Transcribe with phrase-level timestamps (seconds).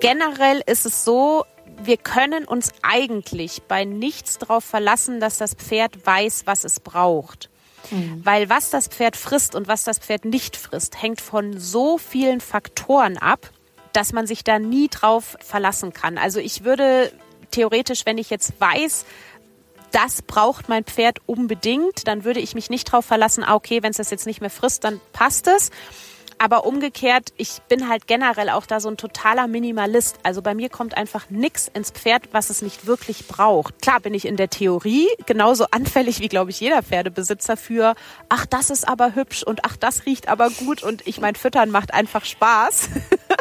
[0.00, 1.44] generell ist es so,
[1.82, 7.48] wir können uns eigentlich bei nichts darauf verlassen, dass das Pferd weiß, was es braucht.
[7.90, 8.20] Mhm.
[8.24, 12.40] Weil was das Pferd frisst und was das Pferd nicht frisst, hängt von so vielen
[12.40, 13.50] Faktoren ab,
[13.92, 16.18] dass man sich da nie drauf verlassen kann.
[16.18, 17.12] Also ich würde
[17.50, 19.04] theoretisch, wenn ich jetzt weiß,
[19.90, 23.90] das braucht mein Pferd unbedingt, dann würde ich mich nicht drauf verlassen, ah, okay, wenn
[23.90, 25.70] es das jetzt nicht mehr frisst, dann passt es.
[26.42, 30.16] Aber umgekehrt, ich bin halt generell auch da so ein totaler Minimalist.
[30.22, 33.82] Also bei mir kommt einfach nichts ins Pferd, was es nicht wirklich braucht.
[33.82, 37.94] Klar bin ich in der Theorie genauso anfällig wie, glaube ich, jeder Pferdebesitzer für,
[38.30, 41.68] ach, das ist aber hübsch und ach, das riecht aber gut und ich mein, Füttern
[41.68, 42.88] macht einfach Spaß.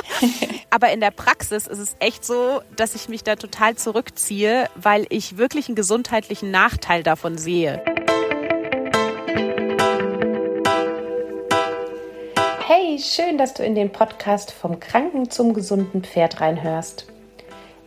[0.70, 5.06] aber in der Praxis ist es echt so, dass ich mich da total zurückziehe, weil
[5.08, 7.82] ich wirklich einen gesundheitlichen Nachteil davon sehe.
[13.02, 17.06] Schön, dass du in den Podcast vom Kranken zum gesunden Pferd reinhörst.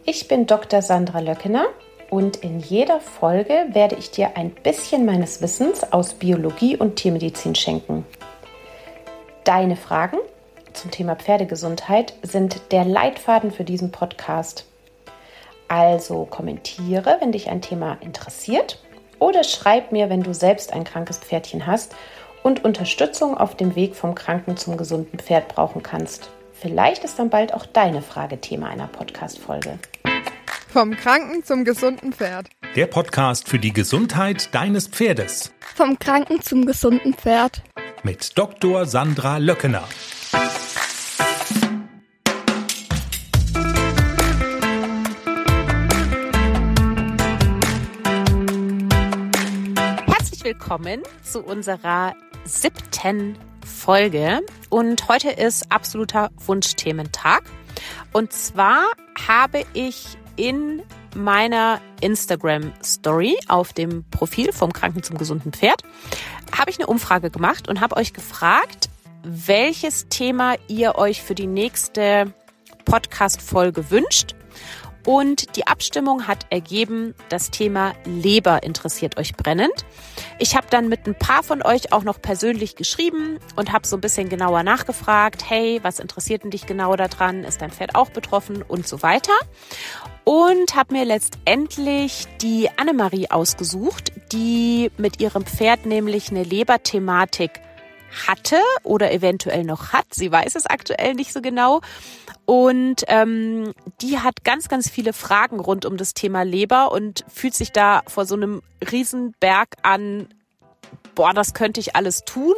[0.06, 0.80] Ich bin Dr.
[0.80, 1.66] Sandra Löckener
[2.08, 7.54] und in jeder Folge werde ich dir ein bisschen meines Wissens aus Biologie und Tiermedizin
[7.54, 8.06] schenken.
[9.44, 10.16] Deine Fragen
[10.72, 14.64] zum Thema Pferdegesundheit sind der Leitfaden für diesen Podcast.
[15.68, 18.82] Also kommentiere, wenn dich ein Thema interessiert
[19.18, 21.94] oder schreib mir, wenn du selbst ein krankes Pferdchen hast
[22.42, 26.30] und Unterstützung auf dem Weg vom kranken zum gesunden Pferd brauchen kannst.
[26.52, 29.78] Vielleicht ist dann bald auch deine Frage Thema einer Podcast-Folge.
[30.68, 32.48] Vom Kranken zum gesunden Pferd.
[32.76, 35.52] Der Podcast für die Gesundheit deines Pferdes.
[35.74, 37.62] Vom Kranken zum gesunden Pferd.
[38.02, 38.86] Mit Dr.
[38.86, 39.84] Sandra Löckener.
[50.06, 54.40] Herzlich willkommen zu unserer siebten Folge
[54.70, 57.42] und heute ist absoluter Wunschthementag.
[58.12, 58.84] Und zwar
[59.26, 60.82] habe ich in
[61.14, 65.82] meiner Instagram Story auf dem Profil vom Kranken zum gesunden Pferd
[66.56, 68.88] habe ich eine Umfrage gemacht und habe euch gefragt,
[69.22, 72.32] welches Thema ihr euch für die nächste
[72.84, 74.34] Podcast Folge wünscht.
[75.04, 79.84] Und die Abstimmung hat ergeben, das Thema Leber interessiert euch brennend.
[80.38, 83.96] Ich habe dann mit ein paar von euch auch noch persönlich geschrieben und habe so
[83.96, 87.42] ein bisschen genauer nachgefragt, hey, was interessiert denn dich genau daran?
[87.42, 89.32] Ist dein Pferd auch betroffen und so weiter?
[90.24, 97.60] Und habe mir letztendlich die Annemarie ausgesucht, die mit ihrem Pferd nämlich eine Leberthematik
[98.26, 100.06] hatte oder eventuell noch hat.
[100.10, 101.80] Sie weiß es aktuell nicht so genau.
[102.44, 107.54] Und ähm, die hat ganz, ganz viele Fragen rund um das Thema Leber und fühlt
[107.54, 110.28] sich da vor so einem Riesenberg an,
[111.14, 112.54] boah, das könnte ich alles tun.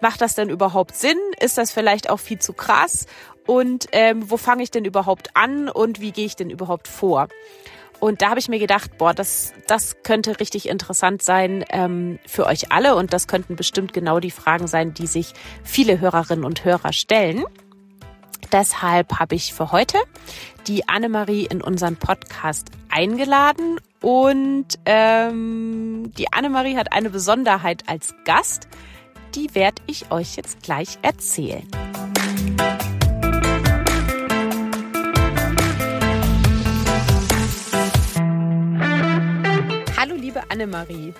[0.00, 1.18] Macht das denn überhaupt Sinn?
[1.40, 3.06] Ist das vielleicht auch viel zu krass?
[3.46, 7.28] Und ähm, wo fange ich denn überhaupt an und wie gehe ich denn überhaupt vor?
[8.00, 12.46] Und da habe ich mir gedacht, boah, das, das könnte richtig interessant sein ähm, für
[12.46, 15.32] euch alle und das könnten bestimmt genau die Fragen sein, die sich
[15.62, 17.44] viele Hörerinnen und Hörer stellen.
[18.52, 19.98] Deshalb habe ich für heute
[20.66, 28.68] die Annemarie in unseren Podcast eingeladen und ähm, die Annemarie hat eine Besonderheit als Gast,
[29.34, 31.66] die werde ich euch jetzt gleich erzählen.
[40.50, 41.14] Annemarie.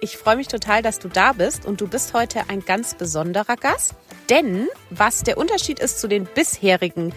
[0.00, 3.56] Ich freue mich total, dass du da bist und du bist heute ein ganz besonderer
[3.56, 3.94] Gast.
[4.30, 7.12] Denn was der Unterschied ist zu den bisherigen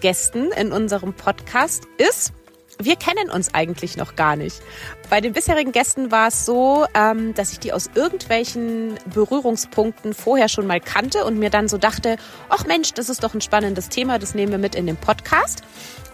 [0.00, 2.32] Gästen in unserem Podcast ist,
[2.78, 4.60] wir kennen uns eigentlich noch gar nicht.
[5.08, 10.48] Bei den bisherigen Gästen war es so, ähm, dass ich die aus irgendwelchen Berührungspunkten vorher
[10.48, 12.16] schon mal kannte und mir dann so dachte,
[12.48, 15.62] ach Mensch, das ist doch ein spannendes Thema, das nehmen wir mit in den Podcast.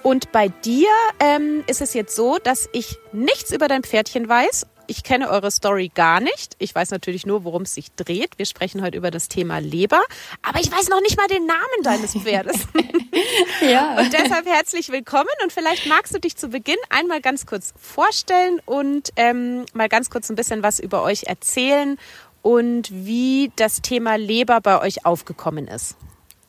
[0.03, 4.67] Und bei dir ähm, ist es jetzt so, dass ich nichts über dein Pferdchen weiß
[4.91, 6.57] ich kenne eure Story gar nicht.
[6.59, 8.37] Ich weiß natürlich nur, worum es sich dreht.
[8.39, 10.03] Wir sprechen heute über das Thema Leber.
[10.43, 12.67] Aber ich weiß noch nicht mal den Namen deines Pferdes.
[13.71, 13.97] ja.
[14.01, 15.29] Und deshalb herzlich willkommen.
[15.45, 20.11] Und vielleicht magst du dich zu Beginn einmal ganz kurz vorstellen und ähm, mal ganz
[20.11, 21.97] kurz ein bisschen was über euch erzählen
[22.43, 25.95] und wie das Thema Leber bei euch aufgekommen ist.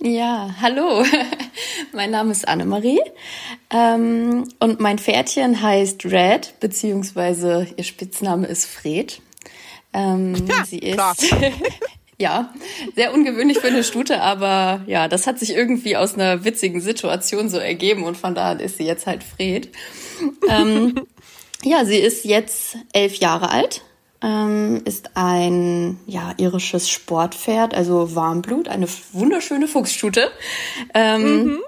[0.03, 1.05] Ja, hallo.
[1.93, 2.99] mein Name ist Annemarie
[3.69, 9.21] ähm, und mein Pferdchen heißt Red, beziehungsweise ihr Spitzname ist Fred.
[9.93, 11.35] Ähm, ja, sie ist
[12.17, 12.51] ja
[12.95, 17.47] sehr ungewöhnlich für eine Stute, aber ja, das hat sich irgendwie aus einer witzigen Situation
[17.47, 19.69] so ergeben und von daher ist sie jetzt halt Fred.
[20.49, 21.05] Ähm,
[21.63, 23.83] ja, sie ist jetzt elf Jahre alt
[24.21, 30.31] ähm, ist ein ja, irisches Sportpferd, also Warmblut, eine wunderschöne Fuchsstute.
[30.93, 31.59] Ähm, mhm.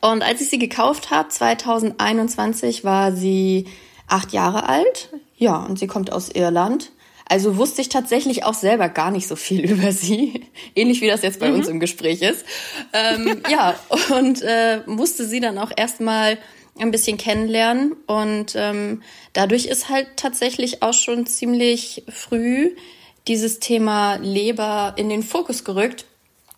[0.00, 3.66] Und als ich sie gekauft habe, 2021, war sie
[4.08, 5.10] acht Jahre alt.
[5.36, 6.90] Ja, und sie kommt aus Irland.
[7.28, 10.44] Also wusste ich tatsächlich auch selber gar nicht so viel über sie,
[10.74, 11.56] ähnlich wie das jetzt bei mhm.
[11.56, 12.44] uns im Gespräch ist.
[12.92, 13.74] Ähm, ja,
[14.16, 16.38] und äh, musste sie dann auch erstmal
[16.78, 17.92] ein bisschen kennenlernen.
[18.06, 19.02] Und ähm,
[19.32, 22.72] dadurch ist halt tatsächlich auch schon ziemlich früh
[23.28, 26.06] dieses Thema Leber in den Fokus gerückt,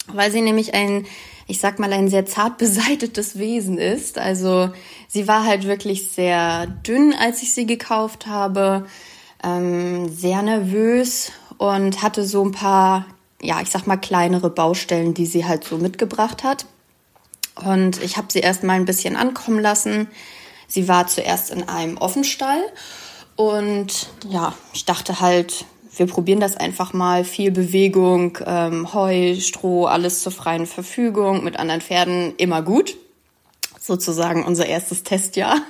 [0.09, 1.06] weil sie nämlich ein,
[1.47, 4.19] ich sag mal, ein sehr zart beseitetes Wesen ist.
[4.19, 4.70] Also
[5.09, 8.87] sie war halt wirklich sehr dünn, als ich sie gekauft habe,
[9.43, 13.06] ähm, sehr nervös und hatte so ein paar,
[13.41, 16.67] ja, ich sag mal, kleinere Baustellen, die sie halt so mitgebracht hat.
[17.64, 20.08] Und ich habe sie erst mal ein bisschen ankommen lassen.
[20.66, 22.62] Sie war zuerst in einem Offenstall
[23.38, 25.64] und ja, ich dachte halt,
[25.96, 27.25] wir probieren das einfach mal.
[27.25, 32.96] Viel Bewegung, ähm, Heu, Stroh, alles zur freien Verfügung, mit anderen Pferden immer gut.
[33.81, 35.56] Sozusagen unser erstes Testjahr.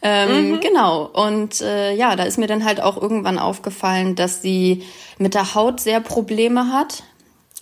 [0.00, 0.60] Ähm, mhm.
[0.60, 1.06] Genau.
[1.06, 4.84] Und äh, ja, da ist mir dann halt auch irgendwann aufgefallen, dass sie
[5.18, 7.02] mit der Haut sehr Probleme hat.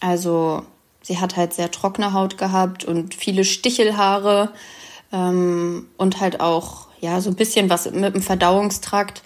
[0.00, 0.62] Also
[1.06, 4.50] sie hat halt sehr trockene Haut gehabt und viele Stichelhaare
[5.12, 9.22] ähm, und halt auch ja so ein bisschen was mit dem Verdauungstrakt.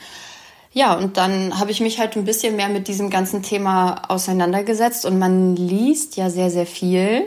[0.73, 5.07] Ja, und dann habe ich mich halt ein bisschen mehr mit diesem ganzen Thema auseinandergesetzt
[5.07, 7.27] und man liest ja sehr, sehr viel.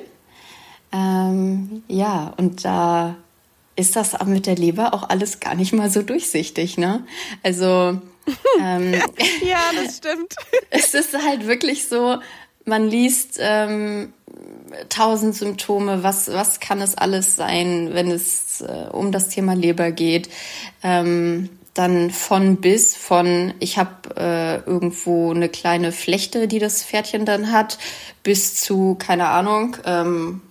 [0.93, 3.15] Ähm, ja, und da
[3.75, 7.03] ist das mit der Leber auch alles gar nicht mal so durchsichtig, ne?
[7.41, 7.99] Also
[8.61, 8.93] ähm,
[9.43, 10.35] ja, das stimmt.
[10.69, 12.19] es ist halt wirklich so,
[12.65, 14.13] man liest ähm,
[14.89, 19.91] tausend Symptome, was, was kann es alles sein, wenn es äh, um das Thema Leber
[19.91, 20.29] geht.
[20.83, 27.25] Ähm, dann von bis, von ich habe äh, irgendwo eine kleine Flechte, die das Pferdchen
[27.25, 27.79] dann hat,
[28.21, 30.41] bis zu, keine Ahnung, ähm,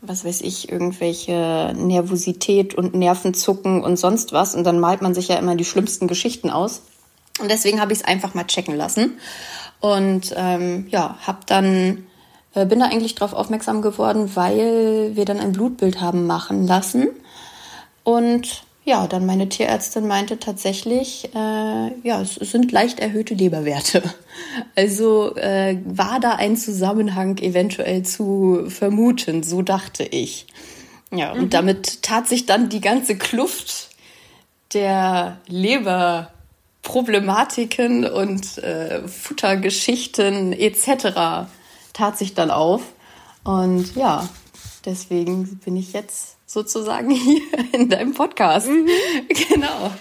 [0.00, 4.54] was weiß ich, irgendwelche Nervosität und Nervenzucken und sonst was.
[4.54, 6.82] Und dann malt man sich ja immer die schlimmsten Geschichten aus.
[7.40, 9.18] Und deswegen habe ich es einfach mal checken lassen.
[9.80, 12.06] Und ähm, ja, habe dann
[12.54, 17.08] äh, bin da eigentlich darauf aufmerksam geworden, weil wir dann ein Blutbild haben machen lassen.
[18.04, 24.02] Und ja, dann meine Tierärztin meinte tatsächlich, äh, ja, es sind leicht erhöhte Leberwerte.
[24.76, 30.46] Also äh, war da ein Zusammenhang eventuell zu vermuten, so dachte ich.
[31.10, 31.50] Ja, und mhm.
[31.50, 33.88] damit tat sich dann die ganze Kluft
[34.74, 35.38] der
[36.88, 41.48] Leberproblematiken und äh, Futtergeschichten etc.
[41.92, 42.82] tat sich dann auf.
[43.44, 44.28] Und ja,
[44.84, 47.42] deswegen bin ich jetzt sozusagen hier
[47.72, 48.68] in deinem Podcast.
[48.68, 48.88] Mhm.
[49.48, 49.92] Genau.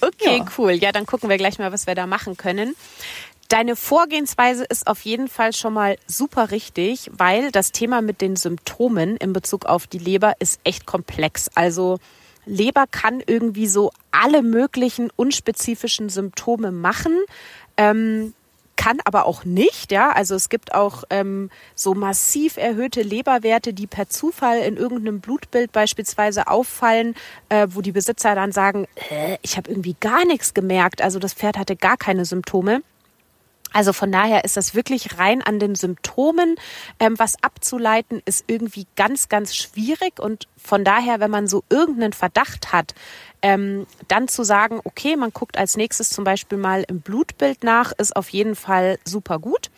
[0.00, 0.44] Okay, ja.
[0.58, 0.72] cool.
[0.72, 2.74] Ja, dann gucken wir gleich mal, was wir da machen können.
[3.48, 8.36] Deine Vorgehensweise ist auf jeden Fall schon mal super richtig, weil das Thema mit den
[8.36, 11.50] Symptomen in Bezug auf die Leber ist echt komplex.
[11.54, 11.98] Also
[12.46, 17.18] Leber kann irgendwie so alle möglichen unspezifischen Symptome machen.
[17.76, 18.34] Ähm,
[18.76, 20.10] kann aber auch nicht, ja.
[20.10, 25.72] Also es gibt auch ähm, so massiv erhöhte Leberwerte, die per Zufall in irgendeinem Blutbild
[25.72, 27.14] beispielsweise auffallen,
[27.48, 31.02] äh, wo die Besitzer dann sagen, äh, ich habe irgendwie gar nichts gemerkt.
[31.02, 32.82] Also das Pferd hatte gar keine Symptome.
[33.74, 36.54] Also von daher ist das wirklich rein an den Symptomen
[37.00, 40.20] ähm, was abzuleiten, ist irgendwie ganz, ganz schwierig.
[40.20, 42.94] Und von daher, wenn man so irgendeinen Verdacht hat,
[43.42, 47.92] ähm, dann zu sagen, okay, man guckt als nächstes zum Beispiel mal im Blutbild nach,
[47.98, 49.70] ist auf jeden Fall super gut.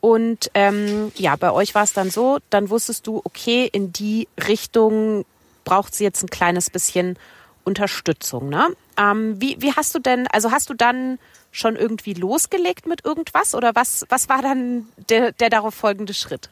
[0.00, 4.28] Und ähm, ja, bei euch war es dann so, dann wusstest du, okay, in die
[4.46, 5.24] Richtung
[5.64, 7.18] braucht sie jetzt ein kleines bisschen
[7.64, 8.48] Unterstützung.
[8.48, 8.68] Ne?
[8.96, 11.18] Ähm, wie, wie hast du denn, also hast du dann
[11.52, 16.50] schon irgendwie losgelegt mit irgendwas oder was, was war dann der, der darauf folgende Schritt?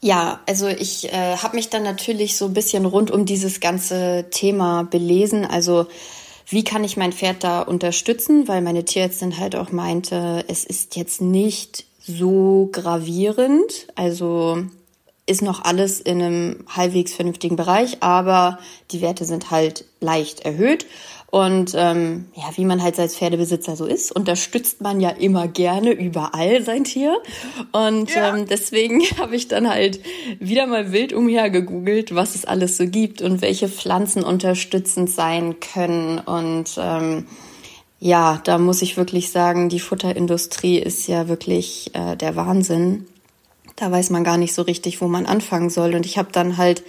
[0.00, 4.26] Ja, also ich äh, habe mich dann natürlich so ein bisschen rund um dieses ganze
[4.30, 5.44] Thema belesen.
[5.44, 5.86] Also
[6.48, 8.48] wie kann ich mein Pferd da unterstützen?
[8.48, 13.88] Weil meine Tierärztin halt auch meinte, es ist jetzt nicht so gravierend.
[13.94, 14.64] Also
[15.26, 18.58] ist noch alles in einem halbwegs vernünftigen Bereich, aber
[18.92, 20.86] die Werte sind halt leicht erhöht.
[21.28, 25.90] Und ähm, ja, wie man halt als Pferdebesitzer so ist, unterstützt man ja immer gerne
[25.90, 27.20] überall sein Tier.
[27.72, 28.34] Und ja.
[28.34, 30.00] ähm, deswegen habe ich dann halt
[30.38, 35.56] wieder mal wild umher gegoogelt, was es alles so gibt und welche Pflanzen unterstützend sein
[35.60, 36.20] können.
[36.20, 37.26] Und ähm,
[37.98, 43.06] ja, da muss ich wirklich sagen, die Futterindustrie ist ja wirklich äh, der Wahnsinn.
[43.74, 45.94] Da weiß man gar nicht so richtig, wo man anfangen soll.
[45.96, 46.84] Und ich habe dann halt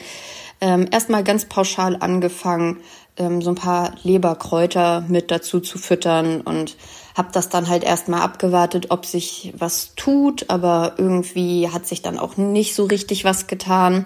[0.61, 2.77] ähm, erstmal ganz pauschal angefangen,
[3.17, 6.77] ähm, so ein paar Leberkräuter mit dazu zu füttern und
[7.15, 12.19] habe das dann halt erstmal abgewartet, ob sich was tut, aber irgendwie hat sich dann
[12.19, 14.05] auch nicht so richtig was getan.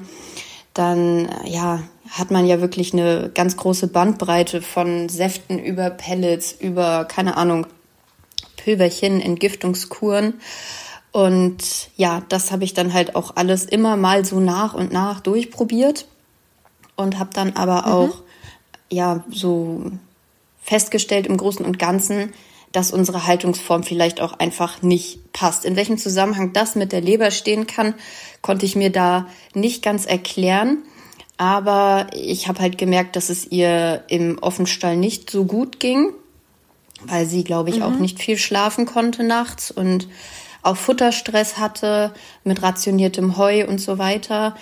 [0.74, 7.06] dann ja, hat man ja wirklich eine ganz große Bandbreite von Säften über Pellets, über,
[7.06, 7.68] keine Ahnung,
[8.58, 10.36] Pülverchen, Entgiftungskuren.
[11.12, 15.20] Und ja, das habe ich dann halt auch alles immer mal so nach und nach
[15.20, 16.06] durchprobiert
[16.96, 18.14] und habe dann aber mhm.
[18.92, 19.92] Ja so
[20.62, 22.34] festgestellt im Großen und Ganzen,
[22.72, 25.66] dass unsere Haltungsform vielleicht auch einfach nicht passt.
[25.66, 27.96] In welchem Zusammenhang das mit der Leber stehen kann,
[28.42, 30.80] konnte ich mir da nicht ganz erklären.
[31.38, 36.14] Aber ich habe halt gemerkt, dass es ihr im Offenstall nicht so gut ging,
[37.04, 37.84] weil sie, glaube ich, mhm.
[37.84, 40.08] auch nicht viel schlafen konnte nachts und
[40.62, 44.56] auch Futterstress hatte mit rationiertem Heu und so weiter.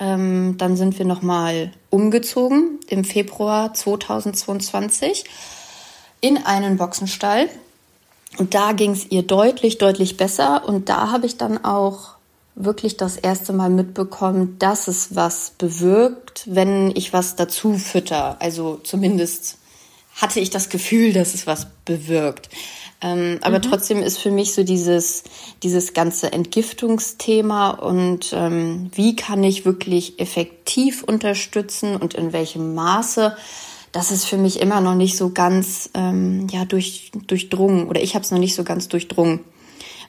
[0.00, 5.24] Ähm, dann sind wir nochmal umgezogen im Februar 2022
[6.20, 7.48] in einen Boxenstall.
[8.36, 10.68] Und da ging es ihr deutlich, deutlich besser.
[10.68, 12.18] Und da habe ich dann auch
[12.54, 18.36] wirklich das erste Mal mitbekommen, dass es was bewirkt, wenn ich was dazu fütter.
[18.40, 19.58] Also zumindest
[20.16, 22.48] hatte ich das Gefühl, dass es was bewirkt.
[23.00, 23.62] Ähm, aber mhm.
[23.62, 25.22] trotzdem ist für mich so dieses,
[25.62, 33.36] dieses ganze Entgiftungsthema und ähm, wie kann ich wirklich effektiv unterstützen und in welchem Maße,
[33.92, 38.14] das ist für mich immer noch nicht so ganz ähm, ja, durch, durchdrungen oder ich
[38.14, 39.40] habe es noch nicht so ganz durchdrungen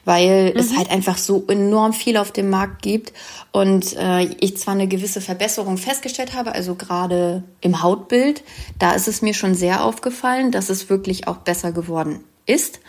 [0.06, 0.60] weil mhm.
[0.60, 3.14] es halt einfach so enorm viel auf dem Markt gibt
[3.52, 8.44] und äh, ich zwar eine gewisse Verbesserung festgestellt habe, also gerade im Hautbild,
[8.80, 12.80] da ist es mir schon sehr aufgefallen, dass es wirklich auch besser geworden ist.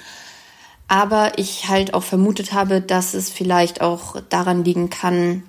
[0.88, 5.44] Aber ich halt auch vermutet habe, dass es vielleicht auch daran liegen kann,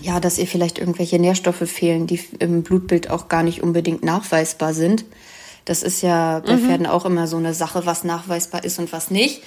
[0.00, 4.74] ja, dass ihr vielleicht irgendwelche Nährstoffe fehlen, die im Blutbild auch gar nicht unbedingt nachweisbar
[4.74, 5.04] sind.
[5.64, 6.66] Das ist ja bei mhm.
[6.66, 9.42] Pferden auch immer so eine Sache, was nachweisbar ist und was nicht.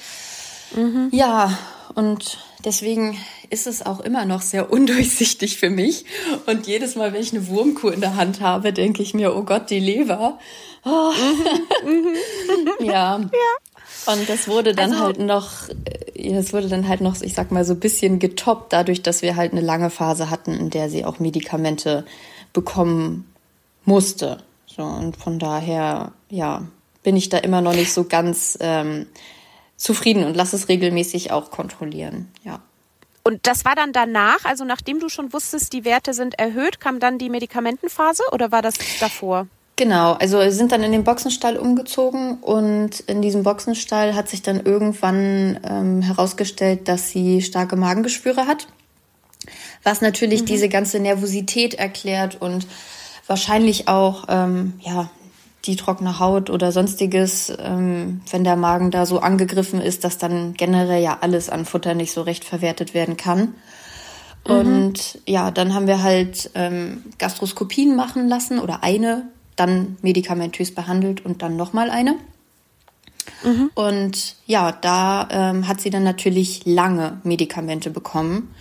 [0.75, 1.09] Mhm.
[1.12, 1.57] Ja,
[1.93, 3.17] und deswegen
[3.50, 6.06] ist es auch immer noch sehr undurchsichtig für mich.
[6.46, 9.44] Und jedes Mal, wenn ich eine Wurmkuh in der Hand habe, denke ich mir, oh
[9.44, 10.39] Gott, die Leber.
[10.86, 11.12] Oh.
[11.86, 12.08] Mhm.
[12.86, 13.20] ja.
[13.20, 14.12] ja.
[14.13, 15.70] Und das wurde dann also, halt noch,
[16.13, 19.22] äh, das wurde dann halt noch, ich sag mal, so ein bisschen getoppt, dadurch, dass
[19.22, 22.06] wir halt eine lange Phase hatten, in der sie auch Medikamente
[22.54, 23.25] bekommen
[23.84, 24.38] musste.
[24.66, 26.63] So, und von daher, ja,
[27.04, 29.08] bin ich da immer noch nicht so ganz ähm,
[29.75, 32.62] zufrieden und lasse es regelmäßig auch kontrollieren, ja.
[33.27, 37.01] Und das war dann danach, also nachdem du schon wusstest, die Werte sind erhöht, kam
[37.01, 39.48] dann die Medikamentenphase oder war das davor?
[39.75, 44.43] Genau, also wir sind dann in den Boxenstall umgezogen und in diesem Boxenstall hat sich
[44.43, 48.67] dann irgendwann ähm, herausgestellt, dass sie starke Magengeschwüre hat,
[49.84, 50.46] was natürlich mhm.
[50.46, 52.65] diese ganze Nervosität erklärt und
[53.27, 55.10] wahrscheinlich auch ähm, ja
[55.67, 60.53] die trockene Haut oder sonstiges, ähm, wenn der Magen da so angegriffen ist, dass dann
[60.53, 63.53] generell ja alles an Futter nicht so recht verwertet werden kann.
[64.47, 64.53] Mhm.
[64.53, 71.25] Und ja, dann haben wir halt ähm, Gastroskopien machen lassen oder eine dann medikamentös behandelt
[71.25, 72.15] und dann nochmal eine.
[73.43, 73.71] Mhm.
[73.75, 78.53] Und ja, da ähm, hat sie dann natürlich lange Medikamente bekommen.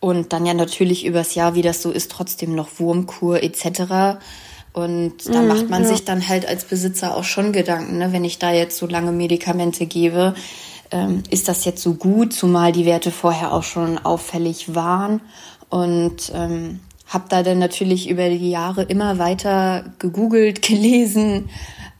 [0.00, 4.20] Und dann ja natürlich übers Jahr, wie das so ist, trotzdem noch Wurmkur etc.
[4.74, 5.88] Und da mhm, macht man ja.
[5.88, 8.12] sich dann halt als Besitzer auch schon Gedanken, ne?
[8.12, 10.34] wenn ich da jetzt so lange Medikamente gebe,
[10.90, 15.20] ähm, ist das jetzt so gut, zumal die Werte vorher auch schon auffällig waren.
[15.70, 21.50] Und ähm, habe da dann natürlich über die Jahre immer weiter gegoogelt, gelesen.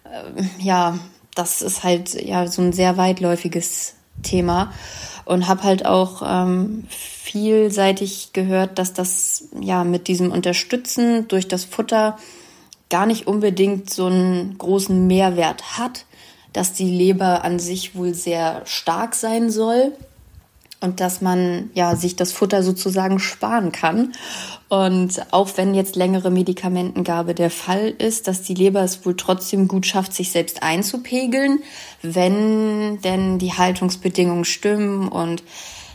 [0.04, 0.98] Ähm, ja,
[1.36, 4.72] das ist halt ja so ein sehr weitläufiges Thema
[5.24, 11.64] und habe halt auch ähm, vielseitig gehört, dass das ja mit diesem Unterstützen durch das
[11.64, 12.18] Futter
[12.94, 16.04] gar nicht unbedingt so einen großen Mehrwert hat,
[16.52, 19.90] dass die Leber an sich wohl sehr stark sein soll
[20.80, 24.12] und dass man ja sich das Futter sozusagen sparen kann.
[24.68, 29.66] Und auch wenn jetzt längere Medikamentengabe der Fall ist, dass die Leber es wohl trotzdem
[29.66, 31.64] gut schafft, sich selbst einzupegeln,
[32.00, 35.42] wenn denn die Haltungsbedingungen stimmen und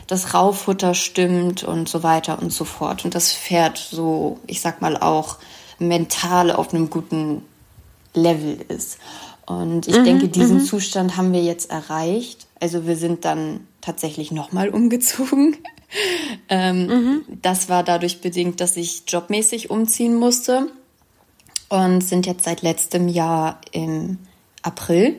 [0.06, 3.06] das Raufutter stimmt und so weiter und so fort.
[3.06, 5.38] Und das Pferd so, ich sag mal auch
[5.80, 7.42] mental auf einem guten
[8.14, 8.98] Level ist.
[9.46, 10.64] Und ich mhm, denke, diesen mhm.
[10.64, 12.46] Zustand haben wir jetzt erreicht.
[12.60, 15.56] Also wir sind dann tatsächlich nochmal umgezogen.
[16.48, 17.22] ähm, mhm.
[17.42, 20.70] Das war dadurch bedingt, dass ich jobmäßig umziehen musste
[21.68, 24.18] und sind jetzt seit letztem Jahr im
[24.62, 25.16] April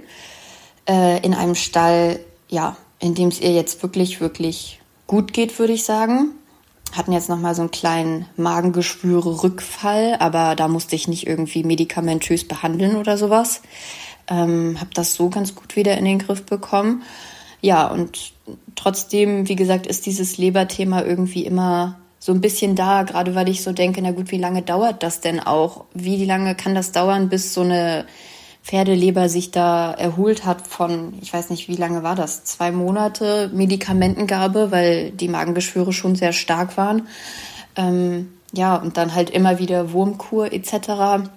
[0.87, 5.73] äh, in einem Stall, ja, in dem es ihr jetzt wirklich, wirklich gut geht, würde
[5.73, 6.35] ich sagen.
[6.91, 12.95] Hatten jetzt nochmal so einen kleinen Magengeschwüre-Rückfall, aber da musste ich nicht irgendwie medikamentös behandeln
[12.97, 13.61] oder sowas.
[14.27, 17.03] Ähm, habe das so ganz gut wieder in den Griff bekommen.
[17.61, 18.33] Ja, und
[18.75, 23.63] trotzdem, wie gesagt, ist dieses Leberthema irgendwie immer so ein bisschen da, gerade weil ich
[23.63, 25.85] so denke, na gut, wie lange dauert das denn auch?
[25.93, 28.05] Wie lange kann das dauern, bis so eine
[28.63, 32.43] Pferdeleber sich da erholt hat von, ich weiß nicht, wie lange war das?
[32.43, 37.07] Zwei Monate Medikamentengabe, weil die Magengeschwüre schon sehr stark waren.
[37.75, 41.27] Ähm, ja, und dann halt immer wieder Wurmkur etc.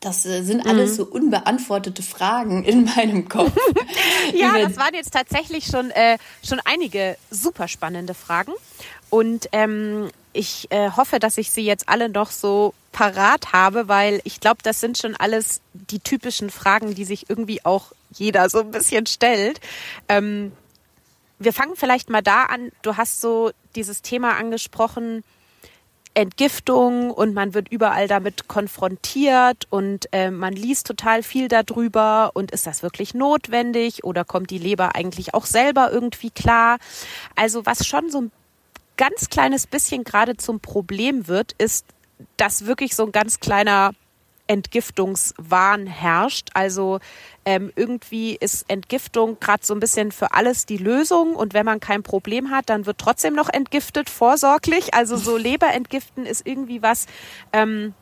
[0.00, 0.96] Das äh, sind alles mhm.
[0.96, 3.56] so unbeantwortete Fragen in meinem Kopf.
[4.34, 8.52] ja, das waren jetzt tatsächlich schon, äh, schon einige super spannende Fragen.
[9.10, 14.20] Und ähm, ich äh, hoffe, dass ich sie jetzt alle noch so parat habe, weil
[14.24, 18.60] ich glaube, das sind schon alles die typischen Fragen, die sich irgendwie auch jeder so
[18.60, 19.60] ein bisschen stellt.
[20.08, 20.52] Ähm,
[21.38, 22.72] wir fangen vielleicht mal da an.
[22.82, 25.22] Du hast so dieses Thema angesprochen,
[26.14, 32.50] Entgiftung und man wird überall damit konfrontiert und äh, man liest total viel darüber und
[32.50, 36.78] ist das wirklich notwendig oder kommt die Leber eigentlich auch selber irgendwie klar?
[37.36, 38.32] Also was schon so ein
[38.98, 41.86] ganz kleines bisschen gerade zum Problem wird, ist,
[42.36, 43.92] dass wirklich so ein ganz kleiner
[44.48, 46.48] Entgiftungswahn herrscht.
[46.54, 46.98] Also
[47.44, 51.80] ähm, irgendwie ist Entgiftung gerade so ein bisschen für alles die Lösung und wenn man
[51.80, 54.94] kein Problem hat, dann wird trotzdem noch entgiftet, vorsorglich.
[54.94, 57.06] Also so Leberentgiften ist irgendwie was,
[57.52, 57.94] ähm,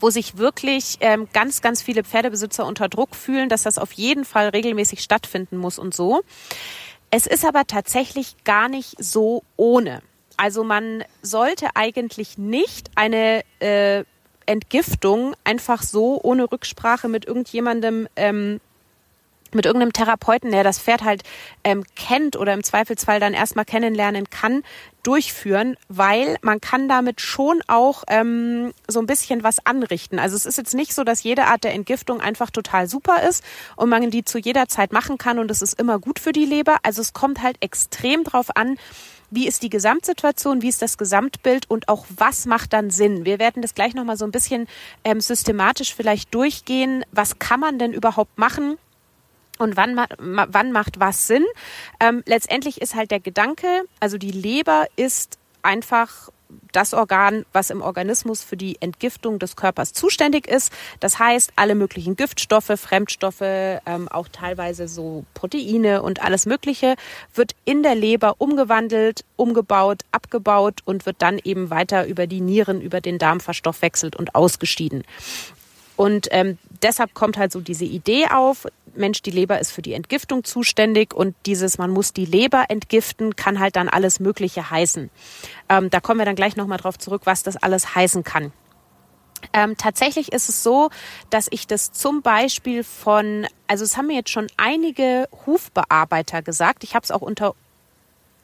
[0.00, 4.24] wo sich wirklich ähm, ganz, ganz viele Pferdebesitzer unter Druck fühlen, dass das auf jeden
[4.24, 6.22] Fall regelmäßig stattfinden muss und so.
[7.16, 10.02] Es ist aber tatsächlich gar nicht so ohne.
[10.36, 14.04] Also man sollte eigentlich nicht eine äh,
[14.44, 18.60] Entgiftung einfach so ohne Rücksprache mit irgendjemandem ähm,
[19.54, 21.22] mit irgendeinem Therapeuten, der das Pferd halt
[21.64, 24.62] ähm, kennt oder im Zweifelsfall dann erstmal kennenlernen kann,
[25.02, 30.18] durchführen, weil man kann damit schon auch ähm, so ein bisschen was anrichten.
[30.18, 33.44] Also es ist jetzt nicht so, dass jede Art der Entgiftung einfach total super ist
[33.76, 36.44] und man die zu jeder Zeit machen kann und es ist immer gut für die
[36.44, 36.76] Leber.
[36.82, 38.76] Also es kommt halt extrem drauf an,
[39.30, 43.24] wie ist die Gesamtsituation, wie ist das Gesamtbild und auch was macht dann Sinn.
[43.24, 44.66] Wir werden das gleich nochmal so ein bisschen
[45.04, 47.04] ähm, systematisch vielleicht durchgehen.
[47.12, 48.78] Was kann man denn überhaupt machen?
[49.58, 51.44] Und wann, wann macht was Sinn?
[52.00, 53.66] Ähm, letztendlich ist halt der Gedanke,
[54.00, 56.30] also die Leber ist einfach
[56.72, 60.72] das Organ, was im Organismus für die Entgiftung des Körpers zuständig ist.
[61.00, 66.96] Das heißt, alle möglichen Giftstoffe, Fremdstoffe, ähm, auch teilweise so Proteine und alles Mögliche
[67.34, 72.80] wird in der Leber umgewandelt, umgebaut, abgebaut und wird dann eben weiter über die Nieren,
[72.80, 75.04] über den Darm verstoffwechselt und ausgeschieden.
[75.96, 79.92] Und ähm, deshalb kommt halt so diese Idee auf, Mensch, die Leber ist für die
[79.92, 85.10] Entgiftung zuständig und dieses, man muss die Leber entgiften, kann halt dann alles Mögliche heißen.
[85.68, 88.52] Ähm, da kommen wir dann gleich nochmal drauf zurück, was das alles heißen kann.
[89.52, 90.90] Ähm, tatsächlich ist es so,
[91.30, 96.84] dass ich das zum Beispiel von, also es haben mir jetzt schon einige Hufbearbeiter gesagt,
[96.84, 97.54] ich habe es auch unter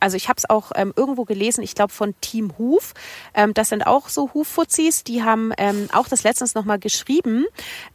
[0.02, 2.92] also ich habe es auch ähm, irgendwo gelesen, ich glaube von Team Huf.
[3.34, 7.46] Ähm, das sind auch so Huffuzis, die haben ähm, auch das letztens nochmal geschrieben,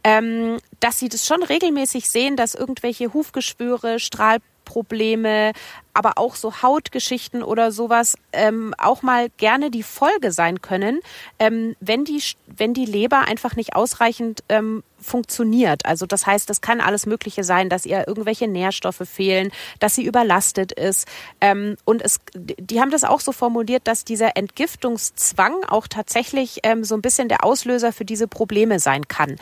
[0.04, 5.52] ähm, dass sie das schon regelmäßig sehen, dass irgendwelche Hufgeschwüre, Strahlprobleme,
[5.92, 11.00] aber auch so Hautgeschichten oder sowas ähm, auch mal gerne die Folge sein können,
[11.38, 15.86] ähm, wenn die wenn die Leber einfach nicht ausreichend ähm, funktioniert.
[15.86, 20.04] Also das heißt, das kann alles Mögliche sein, dass ihr irgendwelche Nährstoffe fehlen, dass sie
[20.04, 21.08] überlastet ist.
[21.40, 26.84] Ähm, und es, die haben das auch so formuliert, dass dieser Entgiftungszwang auch tatsächlich ähm,
[26.84, 29.36] so ein bisschen der Auslöser für diese Probleme sein kann.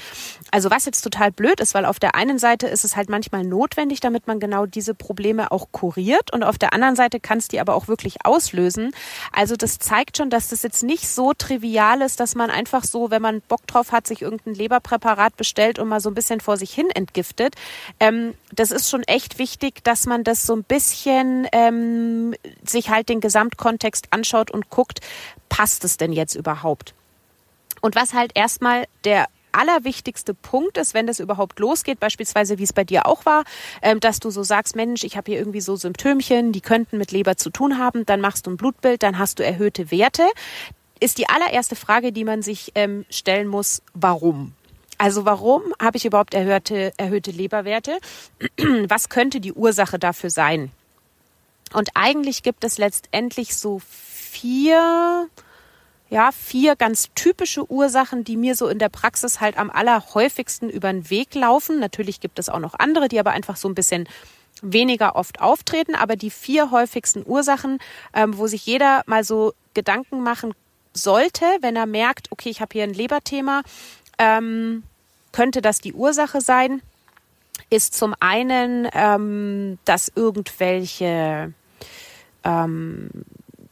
[0.51, 3.45] Also was jetzt total blöd ist, weil auf der einen Seite ist es halt manchmal
[3.45, 7.49] notwendig, damit man genau diese Probleme auch kuriert und auf der anderen Seite kann es
[7.49, 8.92] die aber auch wirklich auslösen.
[9.33, 13.11] Also das zeigt schon, dass das jetzt nicht so trivial ist, dass man einfach so,
[13.11, 16.56] wenn man Bock drauf hat, sich irgendein Leberpräparat bestellt und mal so ein bisschen vor
[16.56, 17.54] sich hin entgiftet.
[18.00, 23.09] Ähm, das ist schon echt wichtig, dass man das so ein bisschen ähm, sich halt
[23.09, 25.00] den Gesamtkontext anschaut und guckt,
[25.48, 26.94] passt es denn jetzt überhaupt?
[27.80, 32.72] Und was halt erstmal der allerwichtigste Punkt ist, wenn das überhaupt losgeht, beispielsweise wie es
[32.72, 33.44] bei dir auch war,
[33.82, 37.12] ähm, dass du so sagst, Mensch, ich habe hier irgendwie so Symptömchen, die könnten mit
[37.12, 40.24] Leber zu tun haben, dann machst du ein Blutbild, dann hast du erhöhte Werte,
[40.98, 44.52] ist die allererste Frage, die man sich ähm, stellen muss, warum?
[44.98, 47.98] Also warum habe ich überhaupt erhöhte, erhöhte Leberwerte?
[48.88, 50.70] Was könnte die Ursache dafür sein?
[51.72, 55.28] Und eigentlich gibt es letztendlich so vier
[56.09, 60.92] ja, vier ganz typische Ursachen, die mir so in der Praxis halt am allerhäufigsten über
[60.92, 61.80] den Weg laufen.
[61.80, 64.09] Natürlich gibt es auch noch andere, die aber einfach so ein bisschen
[64.62, 65.96] weniger oft auftreten.
[65.96, 67.78] Aber die vier häufigsten Ursachen,
[68.14, 70.54] ähm, wo sich jeder mal so Gedanken machen
[70.92, 73.62] sollte, wenn er merkt, okay, ich habe hier ein Leberthema,
[74.18, 74.83] ähm,
[75.33, 76.83] könnte das die Ursache sein,
[77.70, 81.52] ist zum einen, ähm, dass irgendwelche
[82.44, 83.11] ähm,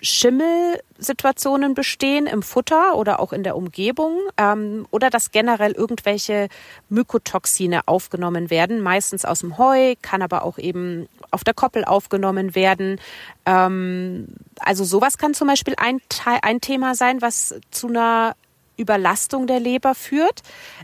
[0.04, 6.48] Schimmelsituationen bestehen im Futter oder auch in der Umgebung ähm, oder dass generell irgendwelche
[6.90, 12.54] Mykotoxine aufgenommen werden, meistens aus dem Heu, kann aber auch eben auf der Koppel aufgenommen
[12.54, 13.00] werden.
[13.46, 14.28] Ähm,
[14.58, 16.02] also sowas kann zum Beispiel ein,
[16.42, 18.36] ein Thema sein, was zu einer
[18.76, 20.42] Überlastung der Leber führt.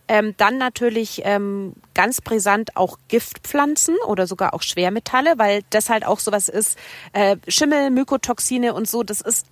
[0.09, 6.07] Ähm, dann natürlich ähm, ganz brisant auch Giftpflanzen oder sogar auch Schwermetalle, weil das halt
[6.07, 6.79] auch sowas ist.
[7.13, 9.47] Äh, Schimmel, Mykotoxine und so, das ist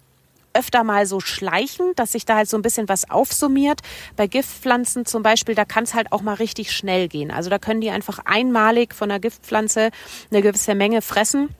[0.54, 3.80] öfter mal so schleichend, dass sich da halt so ein bisschen was aufsummiert.
[4.16, 7.30] Bei Giftpflanzen zum Beispiel, da kann es halt auch mal richtig schnell gehen.
[7.30, 9.90] Also da können die einfach einmalig von einer Giftpflanze
[10.30, 11.50] eine gewisse Menge fressen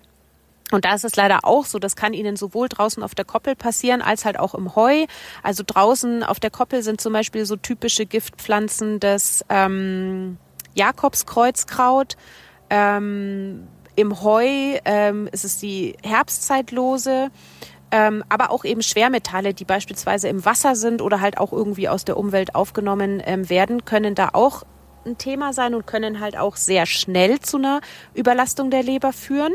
[0.70, 3.56] und da ist es leider auch so, das kann Ihnen sowohl draußen auf der Koppel
[3.56, 5.06] passieren als halt auch im Heu.
[5.42, 10.36] Also draußen auf der Koppel sind zum Beispiel so typische Giftpflanzen des ähm,
[10.74, 12.16] Jakobskreuzkraut.
[12.70, 14.46] Ähm, Im Heu
[14.84, 17.30] ähm, ist es die Herbstzeitlose.
[17.90, 22.04] Ähm, aber auch eben Schwermetalle, die beispielsweise im Wasser sind oder halt auch irgendwie aus
[22.04, 24.64] der Umwelt aufgenommen ähm, werden, können da auch
[25.06, 27.80] ein Thema sein und können halt auch sehr schnell zu einer
[28.14, 29.54] Überlastung der Leber führen.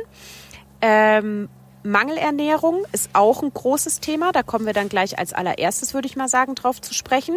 [0.86, 1.48] Ähm,
[1.84, 4.34] Mangelernährung ist auch ein großes Thema.
[4.34, 7.36] Da kommen wir dann gleich als allererstes, würde ich mal sagen, drauf zu sprechen.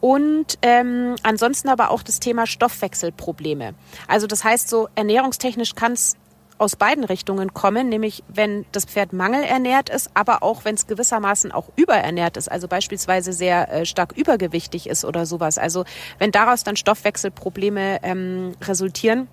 [0.00, 3.74] Und ähm, ansonsten aber auch das Thema Stoffwechselprobleme.
[4.06, 6.16] Also das heißt, so ernährungstechnisch kann es
[6.58, 11.52] aus beiden Richtungen kommen, nämlich wenn das Pferd mangelernährt ist, aber auch wenn es gewissermaßen
[11.52, 15.56] auch überernährt ist, also beispielsweise sehr äh, stark übergewichtig ist oder sowas.
[15.56, 15.84] Also
[16.18, 19.26] wenn daraus dann Stoffwechselprobleme ähm, resultieren,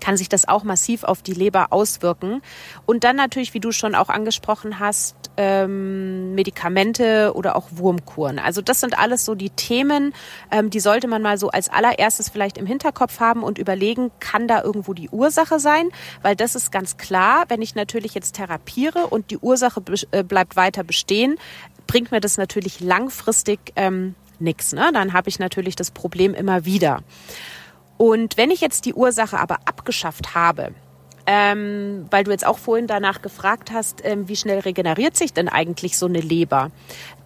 [0.00, 2.42] kann sich das auch massiv auf die Leber auswirken.
[2.86, 8.38] Und dann natürlich, wie du schon auch angesprochen hast, ähm, Medikamente oder auch Wurmkuren.
[8.38, 10.14] Also das sind alles so die Themen,
[10.50, 14.48] ähm, die sollte man mal so als allererstes vielleicht im Hinterkopf haben und überlegen, kann
[14.48, 15.88] da irgendwo die Ursache sein?
[16.22, 20.56] Weil das ist ganz klar, wenn ich natürlich jetzt therapiere und die Ursache äh, bleibt
[20.56, 21.36] weiter bestehen,
[21.86, 24.72] bringt mir das natürlich langfristig ähm, nichts.
[24.72, 24.90] Ne?
[24.92, 27.02] Dann habe ich natürlich das Problem immer wieder.
[27.96, 30.72] Und wenn ich jetzt die Ursache aber abgeschafft habe,
[31.26, 35.48] ähm, weil du jetzt auch vorhin danach gefragt hast, ähm, wie schnell regeneriert sich denn
[35.48, 36.70] eigentlich so eine Leber,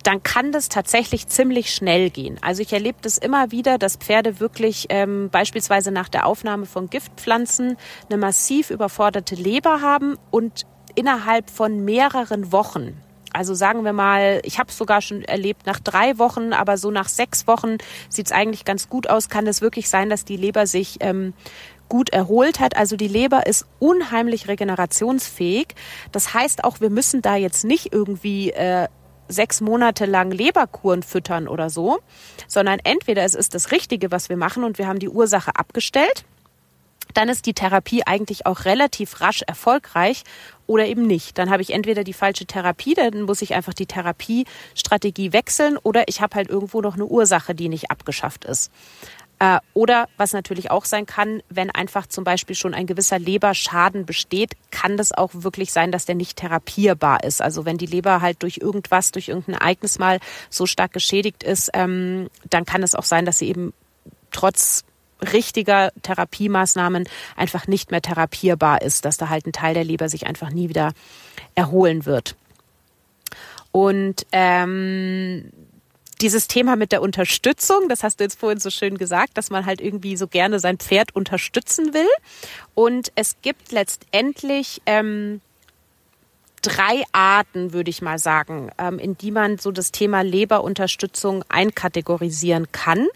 [0.02, 2.38] dann kann das tatsächlich ziemlich schnell gehen.
[2.40, 6.88] Also ich erlebe das immer wieder, dass Pferde wirklich ähm, beispielsweise nach der Aufnahme von
[6.88, 7.76] Giftpflanzen
[8.09, 12.96] eine massiv überforderte Leber haben und innerhalb von mehreren Wochen
[13.32, 16.90] also sagen wir mal, ich habe es sogar schon erlebt nach drei Wochen, aber so
[16.90, 19.28] nach sechs Wochen sieht es eigentlich ganz gut aus.
[19.28, 21.32] Kann es wirklich sein, dass die Leber sich ähm,
[21.88, 22.76] gut erholt hat.
[22.76, 25.68] Also die Leber ist unheimlich regenerationsfähig.
[26.12, 28.88] Das heißt auch, wir müssen da jetzt nicht irgendwie äh,
[29.28, 31.98] sechs Monate lang Leberkuren füttern oder so,
[32.46, 36.24] sondern entweder es ist das Richtige, was wir machen und wir haben die Ursache abgestellt
[37.14, 40.25] dann ist die Therapie eigentlich auch relativ rasch erfolgreich
[40.66, 41.38] oder eben nicht.
[41.38, 46.09] Dann habe ich entweder die falsche Therapie, dann muss ich einfach die Therapiestrategie wechseln oder
[46.09, 48.70] ich habe halt irgendwo noch eine Ursache, die nicht abgeschafft ist.
[49.40, 54.05] Äh, oder was natürlich auch sein kann, wenn einfach zum Beispiel schon ein gewisser Leberschaden
[54.05, 57.40] besteht, kann das auch wirklich sein, dass der nicht therapierbar ist.
[57.40, 60.20] Also wenn die Leber halt durch irgendwas, durch irgendein Ereignis mal
[60.51, 63.73] so stark geschädigt ist, ähm, dann kann es auch sein, dass sie eben
[64.31, 64.85] trotz
[65.33, 70.26] richtiger Therapiemaßnahmen einfach nicht mehr therapierbar ist, dass da halt ein Teil der Leber sich
[70.26, 70.92] einfach nie wieder
[71.54, 72.37] erholen wird.
[73.72, 75.50] Und ähm,
[76.20, 79.64] dieses Thema mit der Unterstützung, das hast du jetzt vorhin so schön gesagt, dass man
[79.64, 82.09] halt irgendwie so gerne sein Pferd unterstützen will.
[82.74, 85.40] Und es gibt letztendlich ähm,
[86.62, 92.70] drei Arten, würde ich mal sagen, ähm, in die man so das Thema Leberunterstützung einkategorisieren
[92.72, 93.09] kann.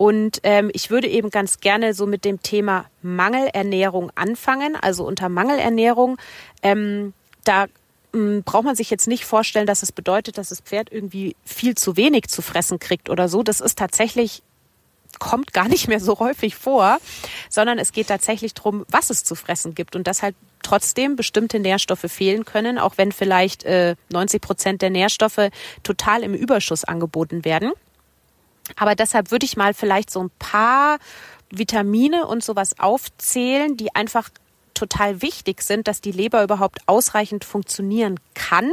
[0.00, 4.74] Und ähm, ich würde eben ganz gerne so mit dem Thema Mangelernährung anfangen.
[4.74, 6.16] Also unter Mangelernährung,
[6.62, 7.12] ähm,
[7.44, 7.66] da
[8.14, 11.74] ähm, braucht man sich jetzt nicht vorstellen, dass es bedeutet, dass das Pferd irgendwie viel
[11.74, 13.42] zu wenig zu fressen kriegt oder so.
[13.42, 14.42] Das ist tatsächlich
[15.18, 16.96] kommt gar nicht mehr so häufig vor,
[17.50, 21.60] sondern es geht tatsächlich darum, was es zu fressen gibt und dass halt trotzdem bestimmte
[21.60, 25.50] Nährstoffe fehlen können, auch wenn vielleicht äh, 90 Prozent der Nährstoffe
[25.82, 27.72] total im Überschuss angeboten werden.
[28.76, 30.98] Aber deshalb würde ich mal vielleicht so ein paar
[31.50, 34.30] Vitamine und sowas aufzählen, die einfach
[34.74, 38.72] total wichtig sind, dass die Leber überhaupt ausreichend funktionieren kann.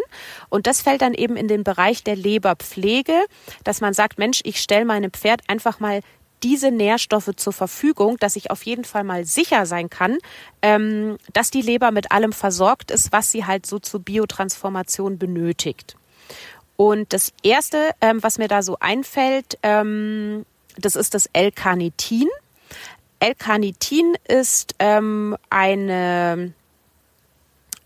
[0.50, 3.26] Und das fällt dann eben in den Bereich der Leberpflege,
[3.66, 6.02] dass man sagt, Mensch, ich stelle meinem Pferd einfach mal
[6.44, 10.18] diese Nährstoffe zur Verfügung, dass ich auf jeden Fall mal sicher sein kann,
[10.62, 15.98] ähm, dass die Leber mit allem versorgt ist, was sie halt so zur Biotransformation benötigt.
[16.78, 20.46] Und das erste, ähm, was mir da so einfällt, ähm,
[20.78, 22.30] das ist das L-Carnitin.
[23.20, 26.54] L-Carnitin ist ähm, eine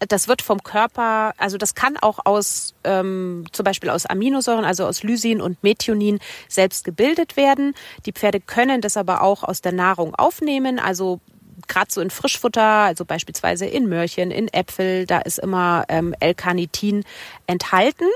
[0.09, 4.87] das wird vom Körper, also das kann auch aus ähm, zum Beispiel aus Aminosäuren, also
[4.87, 7.75] aus Lysin und Methionin selbst gebildet werden.
[8.07, 11.19] Die Pferde können das aber auch aus der Nahrung aufnehmen, also
[11.67, 17.03] gerade so in Frischfutter, also beispielsweise in Möhrchen, in Äpfel, da ist immer ähm, L-Carnitin
[17.45, 18.07] enthalten.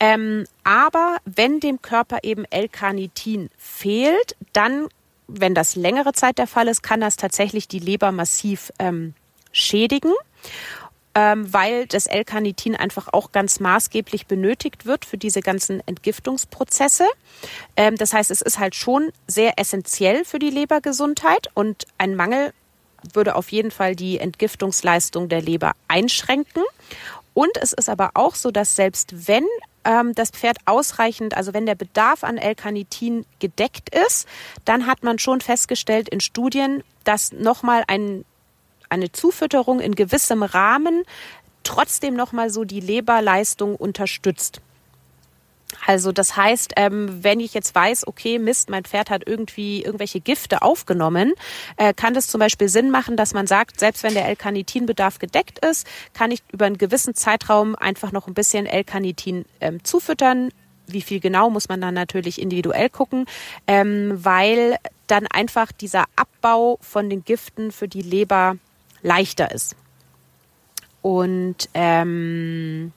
[0.00, 4.88] Ähm, aber wenn dem Körper eben L-Carnitin fehlt, dann,
[5.28, 9.14] wenn das längere Zeit der Fall ist, kann das tatsächlich die Leber massiv ähm,
[9.52, 10.12] schädigen
[11.14, 17.06] ähm, weil das L-Carnitin einfach auch ganz maßgeblich benötigt wird für diese ganzen Entgiftungsprozesse.
[17.76, 22.52] Ähm, das heißt, es ist halt schon sehr essentiell für die Lebergesundheit und ein Mangel
[23.12, 26.62] würde auf jeden Fall die Entgiftungsleistung der Leber einschränken.
[27.34, 29.44] Und es ist aber auch so, dass selbst wenn
[29.84, 34.26] ähm, das Pferd ausreichend, also wenn der Bedarf an L-Carnitin gedeckt ist,
[34.64, 38.24] dann hat man schon festgestellt in Studien, dass nochmal ein
[38.90, 41.02] eine Zufütterung in gewissem Rahmen
[41.64, 44.60] trotzdem nochmal so die Leberleistung unterstützt.
[45.86, 50.20] Also das heißt, ähm, wenn ich jetzt weiß, okay, Mist, mein Pferd hat irgendwie irgendwelche
[50.20, 51.32] Gifte aufgenommen,
[51.76, 55.64] äh, kann das zum Beispiel Sinn machen, dass man sagt, selbst wenn der L-Carnitin-Bedarf gedeckt
[55.64, 60.50] ist, kann ich über einen gewissen Zeitraum einfach noch ein bisschen L-Carnitin ähm, zufüttern.
[60.86, 63.26] Wie viel genau muss man dann natürlich individuell gucken,
[63.66, 68.56] ähm, weil dann einfach dieser Abbau von den Giften für die Leber
[69.02, 69.76] leichter ist.
[71.02, 72.92] Und ähm,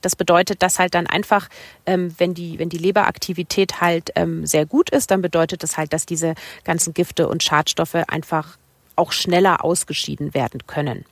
[0.00, 1.48] das bedeutet, dass halt dann einfach,
[1.86, 5.92] ähm, wenn die, wenn die Leberaktivität halt ähm, sehr gut ist, dann bedeutet das halt,
[5.92, 8.58] dass diese ganzen Gifte und Schadstoffe einfach
[8.96, 11.04] auch schneller ausgeschieden werden können.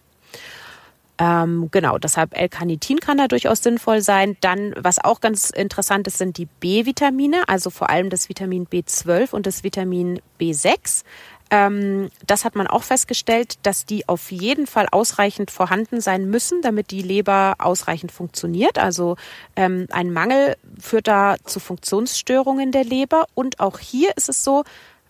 [1.17, 4.37] Ähm, genau, deshalb L-Carnitin kann da durchaus sinnvoll sein.
[4.41, 9.33] Dann, was auch ganz interessant ist, sind die B-Vitamine, also vor allem das Vitamin B12
[9.33, 11.05] und das Vitamin B6.
[11.51, 16.63] Ähm, das hat man auch festgestellt, dass die auf jeden Fall ausreichend vorhanden sein müssen,
[16.63, 18.79] damit die Leber ausreichend funktioniert.
[18.79, 19.17] Also
[19.57, 23.27] ähm, ein Mangel führt da zu Funktionsstörungen der Leber.
[23.35, 24.65] Und auch hier ist es so,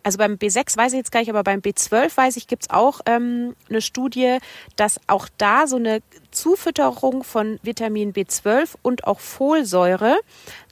[0.05, 3.01] also beim B6 weiß ich jetzt gar nicht, aber beim B12 weiß ich, gibt's auch
[3.07, 4.39] ähm, eine Studie,
[4.77, 10.19] dass auch da so eine Zufütterung von Vitamin B12 und auch Folsäure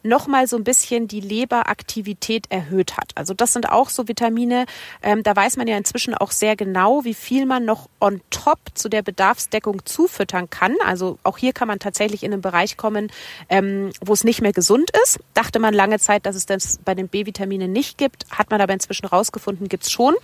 [0.02, 3.12] nochmal so ein bisschen die Leberaktivität erhöht hat.
[3.14, 4.66] Also das sind auch so Vitamine,
[5.02, 8.58] ähm, da weiß man ja inzwischen auch sehr genau, wie viel man noch on top
[8.74, 10.74] zu der Bedarfsdeckung zufüttern kann.
[10.84, 13.10] Also auch hier kann man tatsächlich in einen Bereich kommen,
[13.48, 15.20] ähm, wo es nicht mehr gesund ist.
[15.34, 18.72] Dachte man lange Zeit, dass es das bei den B-Vitaminen nicht gibt, hat man aber
[18.72, 20.14] inzwischen rausgefunden, gibt's schon.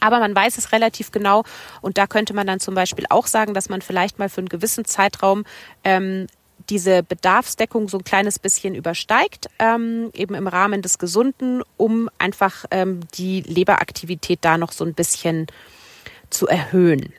[0.00, 1.44] Aber man weiß es relativ genau
[1.80, 4.48] und da könnte man dann zum Beispiel auch sagen, dass man vielleicht mal für einen
[4.48, 5.44] gewissen Zeitraum
[5.82, 6.26] ähm,
[6.70, 12.64] diese Bedarfsdeckung so ein kleines bisschen übersteigt, ähm, eben im Rahmen des Gesunden, um einfach
[12.70, 15.46] ähm, die Leberaktivität da noch so ein bisschen
[16.30, 17.12] zu erhöhen.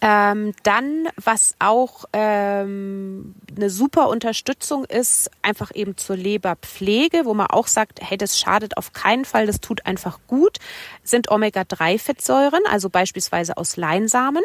[0.00, 7.48] Ähm, dann, was auch ähm, eine super Unterstützung ist, einfach eben zur Leberpflege, wo man
[7.48, 10.58] auch sagt, hey, das schadet auf keinen Fall, das tut einfach gut,
[11.02, 14.44] sind Omega-3-Fettsäuren, also beispielsweise aus Leinsamen.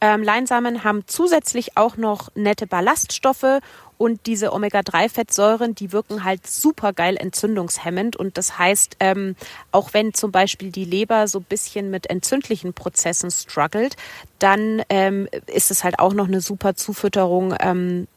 [0.00, 3.60] Ähm, Leinsamen haben zusätzlich auch noch nette Ballaststoffe
[3.98, 8.16] und diese Omega-3-Fettsäuren, die wirken halt super geil entzündungshemmend.
[8.16, 9.36] Und das heißt, ähm,
[9.72, 13.96] auch wenn zum Beispiel die Leber so ein bisschen mit entzündlichen Prozessen struggelt,
[14.38, 18.08] dann ähm, ist es halt auch noch eine super Zufütterung, ähm,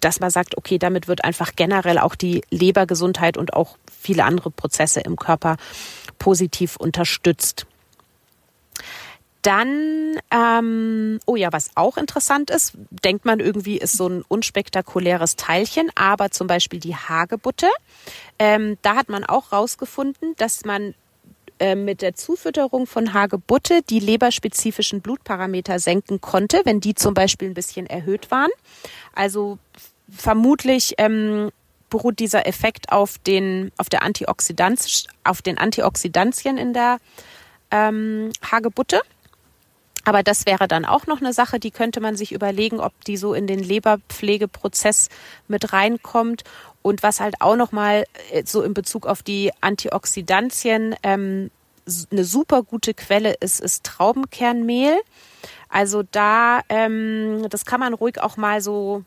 [0.00, 4.50] dass man sagt, okay, damit wird einfach generell auch die Lebergesundheit und auch viele andere
[4.50, 5.56] Prozesse im Körper
[6.18, 7.66] positiv unterstützt.
[9.42, 15.36] Dann, ähm, oh ja, was auch interessant ist, denkt man irgendwie, ist so ein unspektakuläres
[15.36, 17.66] Teilchen, aber zum Beispiel die Hagebutte.
[18.38, 20.94] Ähm, da hat man auch rausgefunden, dass man
[21.58, 27.48] äh, mit der Zufütterung von Hagebutte die leberspezifischen Blutparameter senken konnte, wenn die zum Beispiel
[27.48, 28.50] ein bisschen erhöht waren.
[29.14, 29.58] Also
[30.08, 31.50] vermutlich ähm,
[31.88, 36.98] beruht dieser Effekt auf den auf der Antioxidant auf den Antioxidantien in der
[37.70, 39.02] ähm, Hagebutte.
[40.04, 43.16] Aber das wäre dann auch noch eine Sache, die könnte man sich überlegen, ob die
[43.16, 45.08] so in den Leberpflegeprozess
[45.48, 46.42] mit reinkommt.
[46.82, 51.50] Und was halt auch nochmal äh, so in Bezug auf die Antioxidantien ähm,
[52.10, 55.00] eine super gute Quelle ist, ist Traubenkernmehl.
[55.68, 59.04] Also da, ähm, das kann man ruhig auch mal so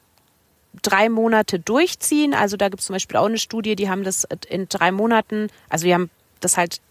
[0.82, 2.34] drei Monate durchziehen.
[2.34, 5.48] Also da gibt es zum Beispiel auch eine Studie, die haben das in drei Monaten,
[5.70, 6.82] also wir haben das halt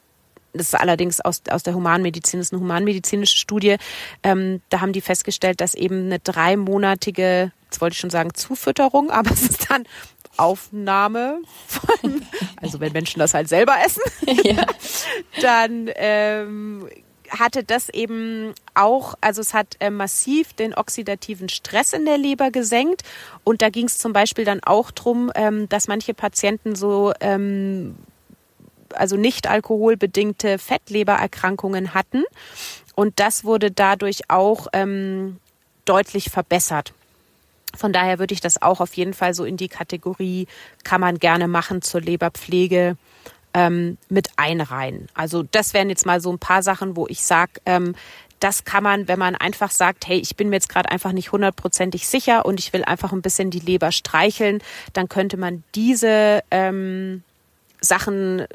[0.55, 3.77] das ist allerdings aus, aus der Humanmedizin, das ist eine humanmedizinische Studie,
[4.23, 9.11] ähm, da haben die festgestellt, dass eben eine dreimonatige, jetzt wollte ich schon sagen Zufütterung,
[9.11, 9.85] aber es ist dann
[10.37, 12.23] Aufnahme von,
[12.63, 14.03] also wenn Menschen das halt selber essen,
[14.45, 14.67] ja.
[15.41, 16.89] dann ähm,
[17.31, 22.51] hatte das eben auch, also es hat äh, massiv den oxidativen Stress in der Leber
[22.51, 23.03] gesenkt.
[23.45, 27.97] Und da ging es zum Beispiel dann auch drum, ähm, dass manche Patienten so ähm,
[28.97, 32.25] also nicht alkoholbedingte Fettlebererkrankungen hatten.
[32.95, 35.39] Und das wurde dadurch auch ähm,
[35.85, 36.93] deutlich verbessert.
[37.77, 40.47] Von daher würde ich das auch auf jeden Fall so in die Kategorie
[40.85, 42.97] kann man gerne machen zur Leberpflege
[43.53, 45.09] ähm, mit einreihen.
[45.15, 47.95] Also das wären jetzt mal so ein paar Sachen, wo ich sage, ähm,
[48.41, 51.33] das kann man, wenn man einfach sagt, hey, ich bin mir jetzt gerade einfach nicht
[51.33, 56.43] hundertprozentig sicher und ich will einfach ein bisschen die Leber streicheln, dann könnte man diese
[56.51, 57.23] ähm,
[57.81, 58.47] Sachen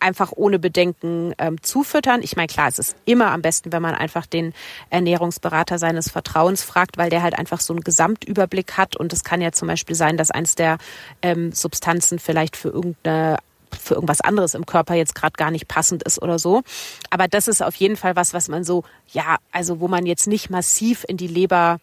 [0.00, 2.22] einfach ohne Bedenken ähm, zufüttern.
[2.22, 4.52] Ich meine, klar, es ist immer am besten, wenn man einfach den
[4.90, 8.96] Ernährungsberater seines Vertrauens fragt, weil der halt einfach so einen Gesamtüberblick hat.
[8.96, 10.78] Und es kann ja zum Beispiel sein, dass eins der
[11.22, 13.38] ähm, Substanzen vielleicht für irgendeine
[13.80, 16.62] für irgendwas anderes im Körper jetzt gerade gar nicht passend ist oder so.
[17.10, 20.28] Aber das ist auf jeden Fall was, was man so, ja, also wo man jetzt
[20.28, 21.80] nicht massiv in die Leber,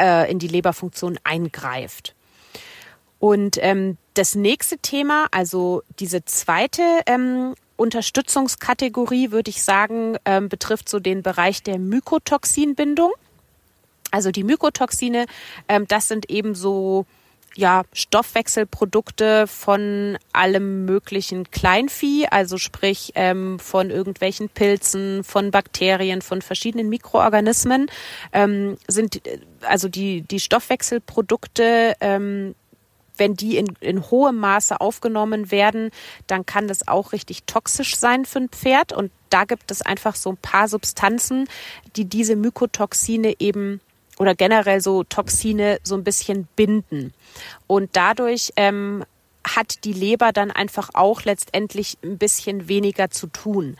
[0.00, 2.14] äh, in die Leberfunktion eingreift.
[3.18, 10.88] Und ähm, das nächste Thema, also diese zweite ähm, Unterstützungskategorie, würde ich sagen, ähm, betrifft
[10.88, 13.12] so den Bereich der Mykotoxinbindung.
[14.10, 15.26] Also die Mykotoxine,
[15.68, 17.06] ähm, das sind eben so
[17.54, 26.40] ja, Stoffwechselprodukte von allem möglichen Kleinvieh, also sprich ähm, von irgendwelchen Pilzen, von Bakterien, von
[26.40, 27.90] verschiedenen Mikroorganismen,
[28.32, 29.20] ähm, sind
[29.62, 32.54] also die, die Stoffwechselprodukte ähm,
[33.18, 35.90] wenn die in, in hohem Maße aufgenommen werden,
[36.26, 38.92] dann kann das auch richtig toxisch sein für ein Pferd.
[38.92, 41.48] Und da gibt es einfach so ein paar Substanzen,
[41.96, 43.80] die diese Mykotoxine eben
[44.18, 47.12] oder generell so Toxine so ein bisschen binden.
[47.66, 49.04] Und dadurch ähm,
[49.46, 53.76] hat die Leber dann einfach auch letztendlich ein bisschen weniger zu tun.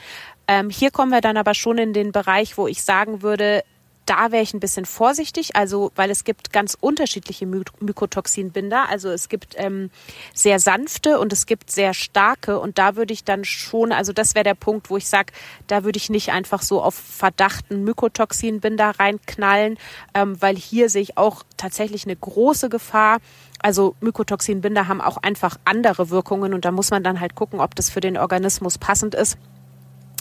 [0.47, 3.65] Ähm, hier kommen wir dann aber schon in den Bereich, wo ich sagen würde,
[4.09, 8.89] da wäre ich ein bisschen vorsichtig, also weil es gibt ganz unterschiedliche My Mykotoxinbinder.
[8.89, 9.91] Also es gibt ähm,
[10.33, 14.35] sehr sanfte und es gibt sehr starke und da würde ich dann schon, also das
[14.35, 15.33] wäre der Punkt, wo ich sage,
[15.67, 19.79] da würde ich nicht einfach so auf verdachten Mykotoxinbinder reinknallen,
[20.15, 23.19] ähm, weil hier sehe ich auch tatsächlich eine große Gefahr.
[23.61, 27.75] Also Mykotoxinbinder haben auch einfach andere Wirkungen und da muss man dann halt gucken, ob
[27.75, 29.37] das für den Organismus passend ist.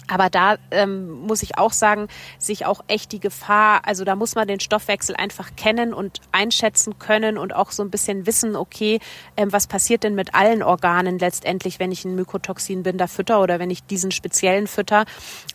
[0.07, 4.35] Aber da ähm, muss ich auch sagen, sich auch echt die Gefahr, also da muss
[4.35, 8.99] man den Stoffwechsel einfach kennen und einschätzen können und auch so ein bisschen wissen, okay,
[9.35, 13.69] ähm, was passiert denn mit allen Organen letztendlich, wenn ich einen Mykotoxinbinder fütter oder wenn
[13.69, 15.05] ich diesen speziellen fütter.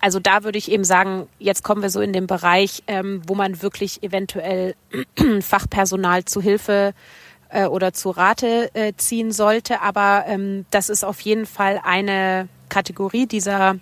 [0.01, 3.35] Also da würde ich eben sagen, jetzt kommen wir so in den Bereich, ähm, wo
[3.35, 4.75] man wirklich eventuell
[5.41, 6.93] Fachpersonal zu Hilfe
[7.49, 9.81] äh, oder zu Rate äh, ziehen sollte.
[9.81, 13.77] Aber ähm, das ist auf jeden Fall eine Kategorie dieser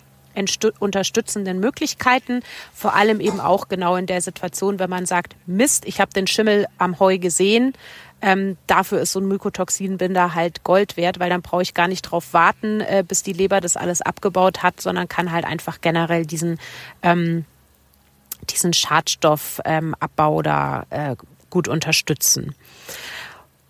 [0.78, 6.00] unterstützenden Möglichkeiten, vor allem eben auch genau in der Situation, wenn man sagt, Mist, ich
[6.00, 7.74] habe den Schimmel am Heu gesehen,
[8.22, 12.02] ähm, dafür ist so ein Mykotoxinbinder halt Gold wert, weil dann brauche ich gar nicht
[12.02, 16.26] drauf warten, äh, bis die Leber das alles abgebaut hat, sondern kann halt einfach generell
[16.26, 16.58] diesen,
[17.02, 17.44] ähm,
[18.50, 21.16] diesen Schadstoffabbau ähm, da äh,
[21.48, 22.54] gut unterstützen.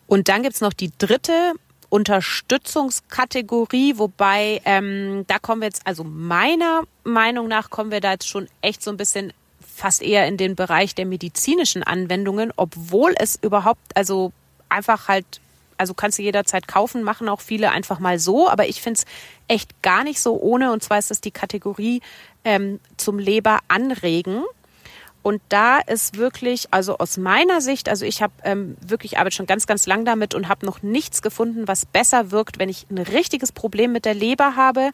[0.07, 1.53] Und dann gibt's noch die dritte
[1.91, 8.29] Unterstützungskategorie, wobei ähm, da kommen wir jetzt, also meiner Meinung nach kommen wir da jetzt
[8.29, 9.35] schon echt so ein bisschen
[9.81, 14.33] fast eher in den Bereich der medizinischen Anwendungen, obwohl es überhaupt, also
[14.69, 15.41] einfach halt,
[15.79, 19.07] also kannst du jederzeit kaufen, machen auch viele einfach mal so, aber ich finde es
[19.49, 22.03] echt gar nicht so ohne, und zwar ist das die Kategorie
[22.45, 24.45] ähm, zum Leber anregen.
[25.23, 29.47] Und da ist wirklich, also aus meiner Sicht, also ich habe ähm, wirklich arbeite schon
[29.47, 32.99] ganz, ganz lang damit und habe noch nichts gefunden, was besser wirkt, wenn ich ein
[32.99, 34.91] richtiges Problem mit der Leber habe,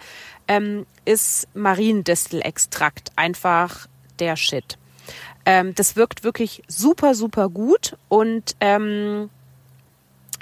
[0.48, 3.86] ähm, ist Mariendistelextrakt einfach
[4.18, 4.78] der Shit.
[5.44, 9.30] Ähm, das wirkt wirklich super, super gut und ähm,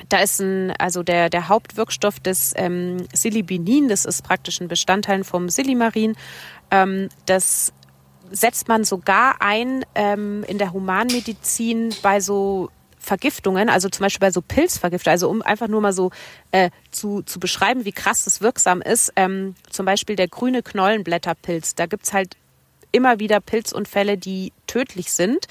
[0.08, 5.24] da ist ein, also der, der Hauptwirkstoff des ähm, Silibinin, das ist praktisch ein Bestandteil
[5.24, 6.16] vom Silimarin.
[6.70, 7.72] Ähm, das
[8.34, 14.30] setzt man sogar ein ähm, in der Humanmedizin bei so Vergiftungen, also zum Beispiel bei
[14.30, 16.10] so Pilzvergiftungen, also um einfach nur mal so
[16.50, 21.74] äh, zu, zu beschreiben, wie krass das wirksam ist, ähm, zum Beispiel der grüne Knollenblätterpilz,
[21.74, 22.36] da gibt's halt
[22.92, 25.46] immer wieder Pilzunfälle, die tödlich sind.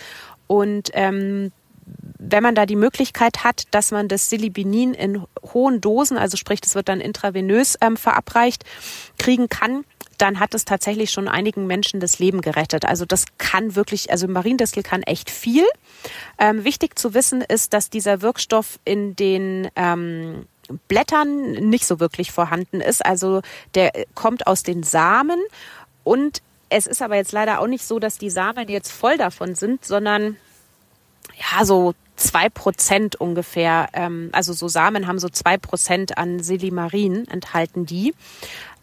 [0.48, 1.52] Und ähm,
[2.18, 5.24] wenn man da die Möglichkeit hat, dass man das Silibinin in
[5.54, 8.64] hohen Dosen, also sprich, das wird dann intravenös ähm, verabreicht,
[9.18, 9.84] kriegen kann,
[10.18, 12.86] dann hat es tatsächlich schon einigen Menschen das Leben gerettet.
[12.86, 15.66] Also das kann wirklich, also Mariendistel kann echt viel.
[16.38, 20.46] Ähm, wichtig zu wissen ist, dass dieser Wirkstoff in den ähm,
[20.88, 23.06] Blättern nicht so wirklich vorhanden ist.
[23.06, 23.42] Also
[23.76, 25.40] der kommt aus den Samen
[26.04, 29.56] und es ist aber jetzt leider auch nicht so, dass die Samen jetzt voll davon
[29.56, 30.38] sind, sondern
[31.36, 37.28] ja, so zwei Prozent ungefähr, ähm, also so Samen haben so zwei Prozent an Silimarin
[37.28, 38.14] enthalten die.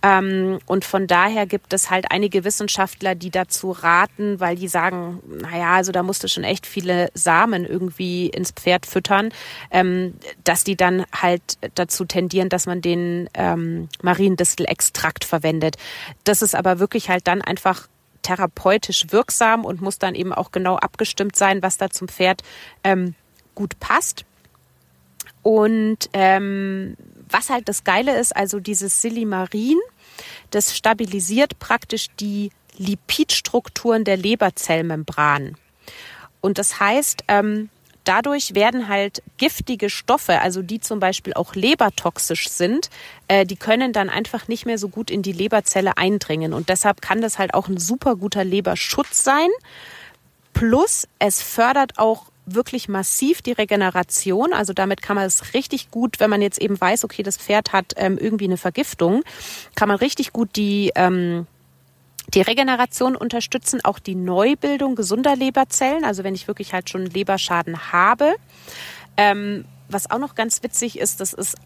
[0.03, 5.21] Ähm, und von daher gibt es halt einige Wissenschaftler, die dazu raten, weil die sagen,
[5.27, 9.31] naja, also da musst du schon echt viele Samen irgendwie ins Pferd füttern,
[9.71, 15.77] ähm, dass die dann halt dazu tendieren, dass man den ähm, Mariendistelextrakt verwendet.
[16.25, 17.87] Das ist aber wirklich halt dann einfach
[18.23, 22.43] therapeutisch wirksam und muss dann eben auch genau abgestimmt sein, was da zum Pferd
[23.55, 24.25] gut passt.
[25.43, 26.97] Und ähm,
[27.31, 29.79] was halt das Geile ist, also dieses Silimarin,
[30.51, 35.57] das stabilisiert praktisch die Lipidstrukturen der Leberzellmembran.
[36.41, 37.69] Und das heißt, ähm,
[38.05, 42.91] dadurch werden halt giftige Stoffe, also die zum Beispiel auch lebertoxisch sind,
[43.29, 46.53] äh, die können dann einfach nicht mehr so gut in die Leberzelle eindringen.
[46.53, 49.49] Und deshalb kann das halt auch ein super guter Leberschutz sein.
[50.53, 54.53] Plus es fördert auch wirklich massiv die Regeneration.
[54.53, 57.73] Also damit kann man es richtig gut, wenn man jetzt eben weiß, okay, das Pferd
[57.73, 59.23] hat ähm, irgendwie eine Vergiftung,
[59.75, 61.47] kann man richtig gut die ähm,
[62.35, 66.05] die Regeneration unterstützen, auch die Neubildung gesunder Leberzellen.
[66.05, 68.35] Also wenn ich wirklich halt schon Leberschaden habe.
[69.17, 71.57] Ähm, was auch noch ganz witzig ist, das ist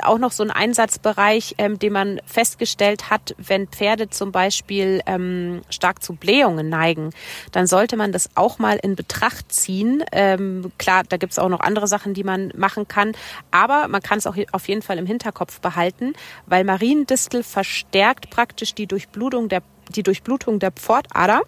[0.00, 5.62] auch noch so ein Einsatzbereich, ähm, den man festgestellt hat, wenn Pferde zum Beispiel ähm,
[5.70, 7.10] stark zu Blähungen neigen,
[7.52, 10.02] dann sollte man das auch mal in Betracht ziehen.
[10.12, 13.12] Ähm, klar, da gibt's auch noch andere Sachen, die man machen kann,
[13.50, 16.14] aber man kann es auch auf jeden Fall im Hinterkopf behalten,
[16.46, 21.42] weil Mariendistel verstärkt praktisch die Durchblutung der, die Durchblutung der Pfortader.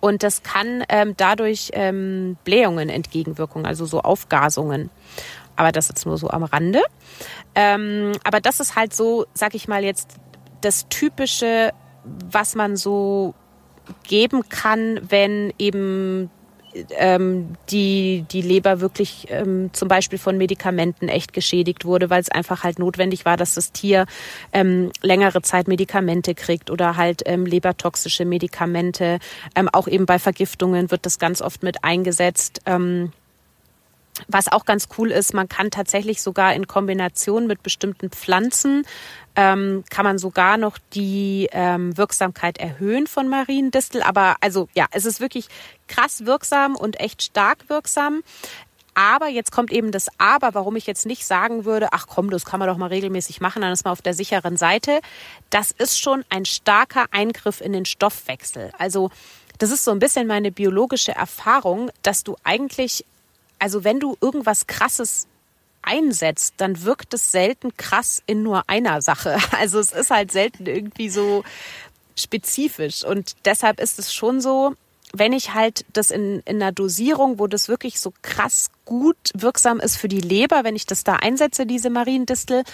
[0.00, 4.90] Und das kann ähm, dadurch ähm, Blähungen entgegenwirken, also so Aufgasungen.
[5.58, 6.80] Aber das jetzt nur so am Rande.
[7.56, 10.14] Ähm, aber das ist halt so, sag ich mal jetzt,
[10.60, 11.72] das Typische,
[12.04, 13.34] was man so
[14.04, 16.30] geben kann, wenn eben
[16.96, 22.30] ähm, die, die Leber wirklich ähm, zum Beispiel von Medikamenten echt geschädigt wurde, weil es
[22.30, 24.06] einfach halt notwendig war, dass das Tier
[24.52, 29.18] ähm, längere Zeit Medikamente kriegt oder halt ähm, lebertoxische Medikamente.
[29.56, 32.60] Ähm, auch eben bei Vergiftungen wird das ganz oft mit eingesetzt.
[32.64, 33.12] Ähm,
[34.26, 38.84] was auch ganz cool ist, man kann tatsächlich sogar in Kombination mit bestimmten Pflanzen
[39.36, 44.02] ähm, kann man sogar noch die ähm, Wirksamkeit erhöhen von Mariendistel.
[44.02, 45.46] Aber also ja, es ist wirklich
[45.86, 48.22] krass wirksam und echt stark wirksam.
[48.94, 52.44] Aber jetzt kommt eben das Aber, warum ich jetzt nicht sagen würde, ach komm, das
[52.44, 55.00] kann man doch mal regelmäßig machen, dann ist man auf der sicheren Seite.
[55.50, 58.72] Das ist schon ein starker Eingriff in den Stoffwechsel.
[58.76, 59.10] Also
[59.58, 63.04] das ist so ein bisschen meine biologische Erfahrung, dass du eigentlich
[63.58, 65.26] also wenn du irgendwas Krasses
[65.82, 69.38] einsetzt, dann wirkt es selten krass in nur einer Sache.
[69.58, 71.44] Also es ist halt selten irgendwie so
[72.16, 73.04] spezifisch.
[73.04, 74.74] Und deshalb ist es schon so,
[75.12, 79.80] wenn ich halt das in, in einer Dosierung, wo das wirklich so krass gut wirksam
[79.80, 82.64] ist für die Leber, wenn ich das da einsetze, diese Mariendistel,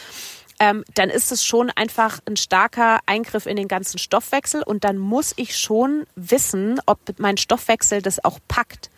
[0.60, 4.98] ähm, dann ist es schon einfach ein starker Eingriff in den ganzen Stoffwechsel und dann
[4.98, 8.90] muss ich schon wissen, ob mein Stoffwechsel das auch packt.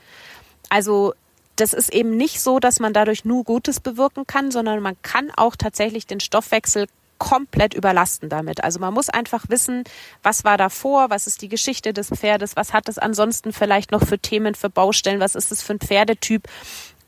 [0.68, 1.14] Also
[1.56, 5.30] das ist eben nicht so, dass man dadurch nur Gutes bewirken kann, sondern man kann
[5.36, 6.86] auch tatsächlich den Stoffwechsel
[7.18, 8.62] komplett überlasten damit.
[8.62, 9.84] Also man muss einfach wissen,
[10.22, 14.04] was war davor, was ist die Geschichte des Pferdes, was hat es ansonsten vielleicht noch
[14.04, 16.46] für Themen, für Baustellen, was ist es für ein Pferdetyp.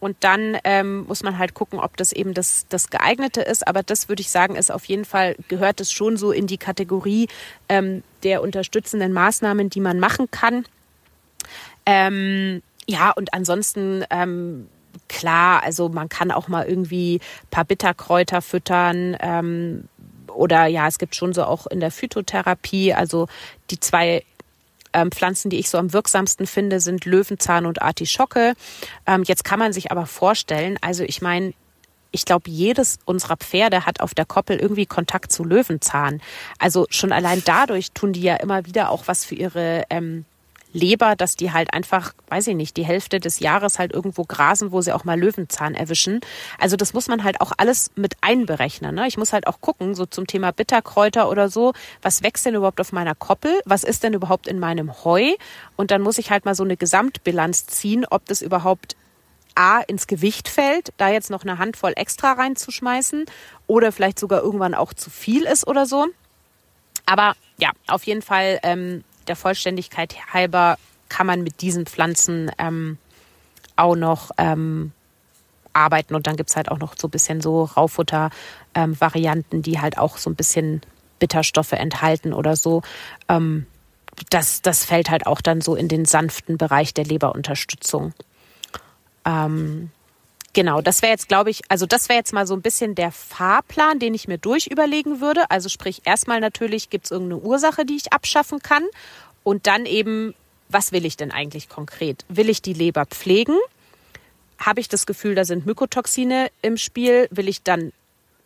[0.01, 3.66] Und dann ähm, muss man halt gucken, ob das eben das, das geeignete ist.
[3.66, 6.59] Aber das würde ich sagen, ist auf jeden Fall, gehört es schon so in die
[6.59, 7.28] Kategorie
[7.68, 10.64] ähm, der unterstützenden Maßnahmen, die man machen kann.
[11.84, 14.66] Ähm, ja, und ansonsten, ähm,
[15.09, 17.20] klar, also man kann auch mal irgendwie
[17.51, 19.16] paar Bitterkräuter füttern.
[19.20, 19.89] Ähm,
[20.28, 23.28] oder ja, es gibt schon so auch in der Phytotherapie, also
[23.70, 24.24] die zwei
[24.95, 28.55] ähm, Pflanzen, die ich so am wirksamsten finde, sind Löwenzahn und Artischocke.
[29.07, 31.53] Ähm, jetzt kann man sich aber vorstellen, also ich meine,
[32.11, 36.22] ich glaube, jedes unserer Pferde hat auf der Koppel irgendwie Kontakt zu Löwenzahn.
[36.59, 40.24] Also schon allein dadurch tun die ja immer wieder auch was für ihre ähm,
[40.73, 44.73] Leber, dass die halt einfach, weiß ich nicht, die Hälfte des Jahres halt irgendwo grasen,
[44.73, 46.21] wo sie auch mal Löwenzahn erwischen.
[46.59, 48.95] Also das muss man halt auch alles mit einberechnen.
[48.95, 49.07] Ne?
[49.07, 52.81] Ich muss halt auch gucken, so zum Thema Bitterkräuter oder so, was wächst denn überhaupt
[52.81, 53.61] auf meiner Koppel?
[53.64, 55.35] Was ist denn überhaupt in meinem Heu?
[55.77, 58.97] Und dann muss ich halt mal so eine Gesamtbilanz ziehen, ob das überhaupt
[59.55, 63.25] A ins Gewicht fällt, da jetzt noch eine Handvoll extra reinzuschmeißen
[63.66, 66.07] oder vielleicht sogar irgendwann auch zu viel ist oder so.
[67.07, 72.99] Aber ja, auf jeden Fall ähm, der Vollständigkeit halber kann man mit diesen Pflanzen ähm,
[73.76, 74.93] auch noch ähm,
[75.72, 76.14] arbeiten.
[76.14, 79.99] Und dann gibt es halt auch noch so ein bisschen so Raufutter-Varianten, ähm, die halt
[79.99, 80.83] auch so ein bisschen
[81.18, 82.83] Bitterstoffe enthalten oder so.
[83.29, 83.66] Ähm,
[84.31, 88.12] das, das fällt halt auch dann so in den sanften Bereich der Leberunterstützung.
[89.24, 89.91] Ähm,
[90.59, 93.12] genau, das wäre jetzt, glaube ich, also das wäre jetzt mal so ein bisschen der
[93.12, 95.48] Fahrplan, den ich mir durchüberlegen würde.
[95.52, 98.82] Also sprich, erstmal natürlich gibt es irgendeine Ursache, die ich abschaffen kann.
[99.44, 100.34] Und dann eben,
[100.68, 102.24] was will ich denn eigentlich konkret?
[102.28, 103.54] Will ich die Leber pflegen?
[104.59, 107.28] Habe ich das Gefühl, da sind Mykotoxine im Spiel?
[107.30, 107.92] Will ich dann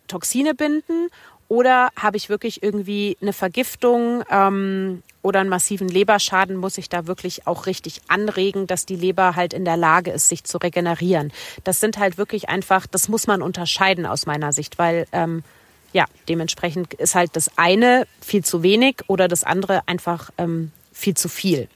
[0.07, 1.09] Toxine binden?
[1.53, 7.07] Oder habe ich wirklich irgendwie eine Vergiftung ähm, oder einen massiven Leberschaden, muss ich da
[7.07, 11.31] wirklich auch richtig anregen, dass die Leber halt in der Lage ist, sich zu regenerieren.
[11.63, 15.45] Das sind halt wirklich einfach, das muss man unterscheiden aus meiner Sicht, weil ähm,
[15.93, 21.19] ja, dementsprechend ist halt das eine viel zu wenig oder das andere einfach ähm, viel
[21.19, 21.69] zu viel.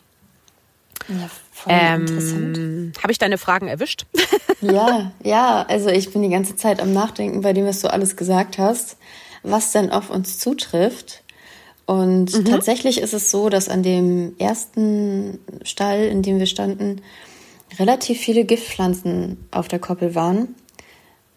[1.09, 3.03] Ja, voll ähm, interessant.
[3.03, 4.07] Habe ich deine Fragen erwischt?
[4.63, 8.17] ja, ja, also ich bin die ganze Zeit am Nachdenken bei dem, was du alles
[8.17, 8.97] gesagt hast
[9.47, 11.23] was denn auf uns zutrifft.
[11.87, 12.45] Und mhm.
[12.45, 17.01] tatsächlich ist es so, dass an dem ersten Stall, in dem wir standen,
[17.79, 20.55] relativ viele Giftpflanzen auf der Koppel waren.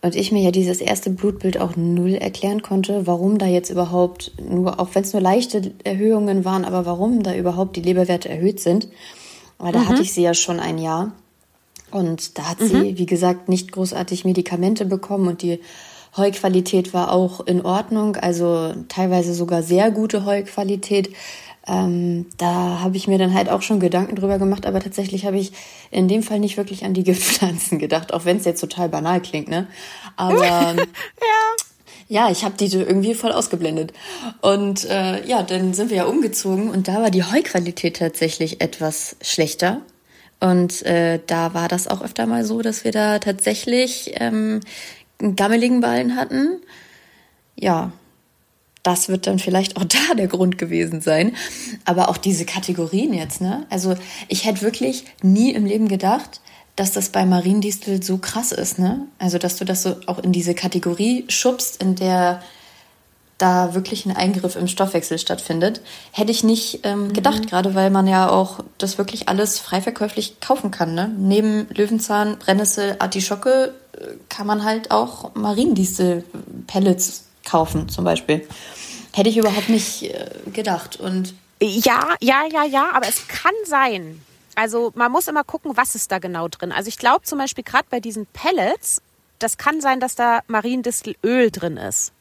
[0.01, 4.31] Und ich mir ja dieses erste Blutbild auch null erklären konnte, warum da jetzt überhaupt
[4.39, 8.61] nur, auch wenn es nur leichte Erhöhungen waren, aber warum da überhaupt die Leberwerte erhöht
[8.61, 8.87] sind.
[9.57, 9.89] Weil da mhm.
[9.89, 11.11] hatte ich sie ja schon ein Jahr.
[11.91, 12.67] Und da hat mhm.
[12.67, 15.59] sie, wie gesagt, nicht großartig Medikamente bekommen und die
[16.17, 21.13] Heuqualität war auch in Ordnung, also teilweise sogar sehr gute Heuqualität.
[21.67, 25.37] Ähm, da habe ich mir dann halt auch schon Gedanken drüber gemacht, aber tatsächlich habe
[25.37, 25.51] ich
[25.91, 29.21] in dem Fall nicht wirklich an die Giftpflanzen gedacht, auch wenn es jetzt total banal
[29.21, 29.67] klingt, ne?
[30.15, 30.45] Aber
[30.75, 30.75] ja.
[32.11, 33.93] Ja, ich habe die irgendwie voll ausgeblendet.
[34.41, 39.15] Und äh, ja, dann sind wir ja umgezogen und da war die Heuqualität tatsächlich etwas
[39.21, 39.81] schlechter.
[40.39, 44.61] Und äh, da war das auch öfter mal so, dass wir da tatsächlich ähm,
[45.19, 46.61] einen gammeligen Ballen hatten.
[47.55, 47.91] Ja,
[48.83, 51.35] das wird dann vielleicht auch da der Grund gewesen sein.
[51.85, 53.65] Aber auch diese Kategorien jetzt, ne?
[53.69, 53.95] Also
[54.27, 56.41] ich hätte wirklich nie im Leben gedacht,
[56.75, 59.07] dass das bei Mariendistel so krass ist, ne?
[59.17, 62.41] Also dass du das so auch in diese Kategorie schubst, in der
[63.39, 65.81] da wirklich ein Eingriff im Stoffwechsel stattfindet,
[66.11, 67.13] hätte ich nicht ähm, mhm.
[67.13, 70.93] gedacht, gerade weil man ja auch das wirklich alles frei verkäuflich kaufen kann.
[70.93, 71.11] Ne?
[71.17, 78.47] Neben Löwenzahn, Brennnessel, Artischocke äh, kann man halt auch Mariendistel-Pellets kaufen, zum Beispiel.
[79.13, 80.99] Hätte ich überhaupt nicht äh, gedacht.
[80.99, 84.21] Und ja, ja, ja, ja, aber es kann sein.
[84.55, 86.73] Also man muss immer gucken, was ist da genau drin.
[86.73, 89.01] Also ich glaube zum Beispiel gerade bei diesen Pellets,
[89.39, 92.11] das kann sein, dass da Mariendistelöl drin ist.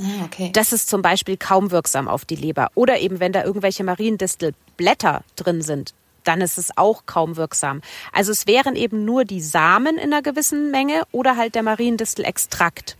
[0.00, 0.50] Ah, okay.
[0.52, 2.70] Das ist zum Beispiel kaum wirksam auf die Leber.
[2.74, 5.94] Oder eben, wenn da irgendwelche Mariendistelblätter drin sind,
[6.24, 7.82] dann ist es auch kaum wirksam.
[8.12, 12.96] Also es wären eben nur die Samen in einer gewissen Menge oder halt der Mariendistelextrakt.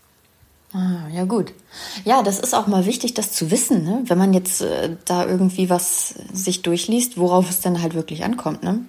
[0.72, 1.52] Ah, ja gut.
[2.04, 4.02] Ja, das ist auch mal wichtig, das zu wissen, ne?
[4.04, 8.62] wenn man jetzt äh, da irgendwie was sich durchliest, worauf es dann halt wirklich ankommt.
[8.62, 8.84] Ne?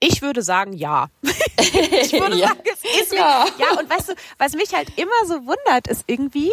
[0.00, 1.08] Ich würde sagen, ja.
[1.22, 2.48] ich würde ja.
[2.48, 3.46] sagen, es ist ja.
[3.58, 3.78] ja.
[3.78, 6.52] Und weißt du, was mich halt immer so wundert, ist irgendwie,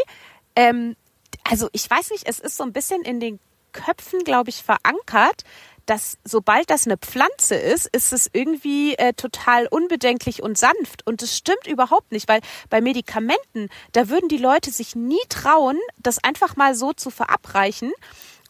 [0.56, 0.96] ähm,
[1.44, 3.40] also ich weiß nicht, es ist so ein bisschen in den
[3.72, 5.44] Köpfen, glaube ich, verankert,
[5.86, 11.06] dass sobald das eine Pflanze ist, ist es irgendwie äh, total unbedenklich und sanft.
[11.06, 15.78] Und das stimmt überhaupt nicht, weil bei Medikamenten, da würden die Leute sich nie trauen,
[15.98, 17.92] das einfach mal so zu verabreichen.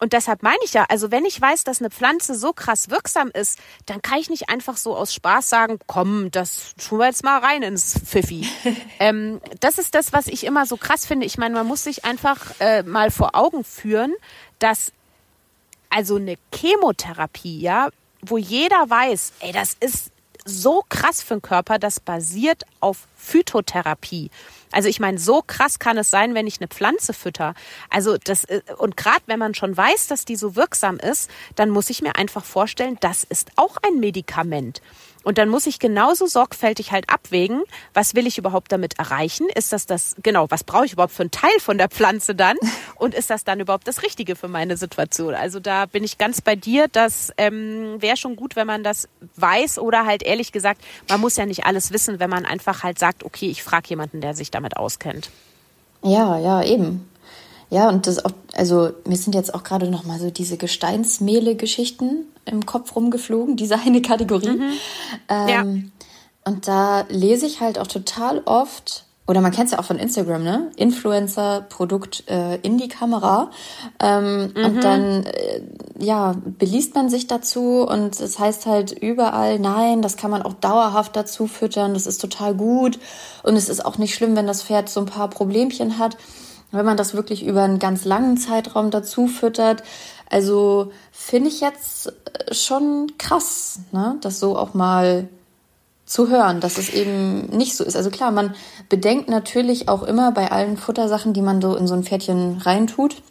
[0.03, 3.31] Und deshalb meine ich ja, also wenn ich weiß, dass eine Pflanze so krass wirksam
[3.33, 7.23] ist, dann kann ich nicht einfach so aus Spaß sagen, komm, das tun wir jetzt
[7.23, 8.45] mal rein ins Pfiffi.
[8.99, 11.25] ähm, das ist das, was ich immer so krass finde.
[11.25, 14.13] Ich meine, man muss sich einfach äh, mal vor Augen führen,
[14.59, 14.91] dass
[15.89, 17.87] also eine Chemotherapie, ja,
[18.21, 20.11] wo jeder weiß, ey, das ist
[20.45, 24.29] so krass für den Körper, das basiert auf Phytotherapie.
[24.71, 27.53] Also ich meine, so krass kann es sein, wenn ich eine Pflanze fütter.
[27.89, 31.69] Also das äh, und gerade wenn man schon weiß, dass die so wirksam ist, dann
[31.69, 34.81] muss ich mir einfach vorstellen, das ist auch ein Medikament.
[35.23, 37.63] Und dann muss ich genauso sorgfältig halt abwägen,
[37.93, 39.47] was will ich überhaupt damit erreichen?
[39.55, 42.57] Ist das das, genau, was brauche ich überhaupt für einen Teil von der Pflanze dann?
[42.95, 45.33] Und ist das dann überhaupt das Richtige für meine Situation?
[45.33, 46.87] Also da bin ich ganz bei dir.
[46.91, 49.07] Das ähm, wäre schon gut, wenn man das
[49.37, 52.99] weiß oder halt ehrlich gesagt, man muss ja nicht alles wissen, wenn man einfach halt
[52.99, 55.29] sagt, okay, ich frage jemanden, der sich damit auskennt.
[56.03, 57.09] Ja, ja, eben.
[57.69, 62.25] Ja, und das auch, also mir sind jetzt auch gerade noch mal so diese Gesteinsmehle-Geschichten
[62.45, 64.57] im Kopf rumgeflogen, diese eine Kategorie.
[64.57, 64.71] Mhm.
[65.29, 65.63] Ähm, ja.
[66.45, 69.97] Und da lese ich halt auch total oft, oder man kennt es ja auch von
[69.97, 70.71] Instagram, ne?
[70.75, 73.51] Influencer, Produkt äh, in die Kamera.
[74.01, 74.65] Ähm, mhm.
[74.65, 75.61] Und dann, äh,
[75.97, 80.55] ja, beliest man sich dazu und es heißt halt überall, nein, das kann man auch
[80.55, 82.99] dauerhaft dazu füttern, das ist total gut.
[83.43, 86.17] Und es ist auch nicht schlimm, wenn das Pferd so ein paar Problemchen hat.
[86.71, 89.83] Wenn man das wirklich über einen ganz langen Zeitraum dazu füttert,
[90.33, 90.91] Also
[91.23, 94.17] finde ich jetzt äh, schon krass, ne?
[94.21, 95.29] das so auch mal
[96.05, 97.95] zu hören, dass es eben nicht so ist.
[97.95, 98.53] Also klar, man
[98.89, 103.21] bedenkt natürlich auch immer bei allen Futtersachen, die man so in so ein Pferdchen reintut,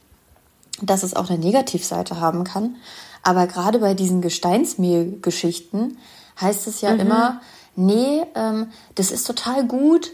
[0.80, 2.76] dass es auch eine Negativseite haben kann.
[3.22, 5.98] Aber gerade bei diesen Gesteinsmehlgeschichten
[6.40, 7.00] heißt es ja mhm.
[7.00, 7.40] immer,
[7.76, 10.10] nee, ähm, das ist total gut,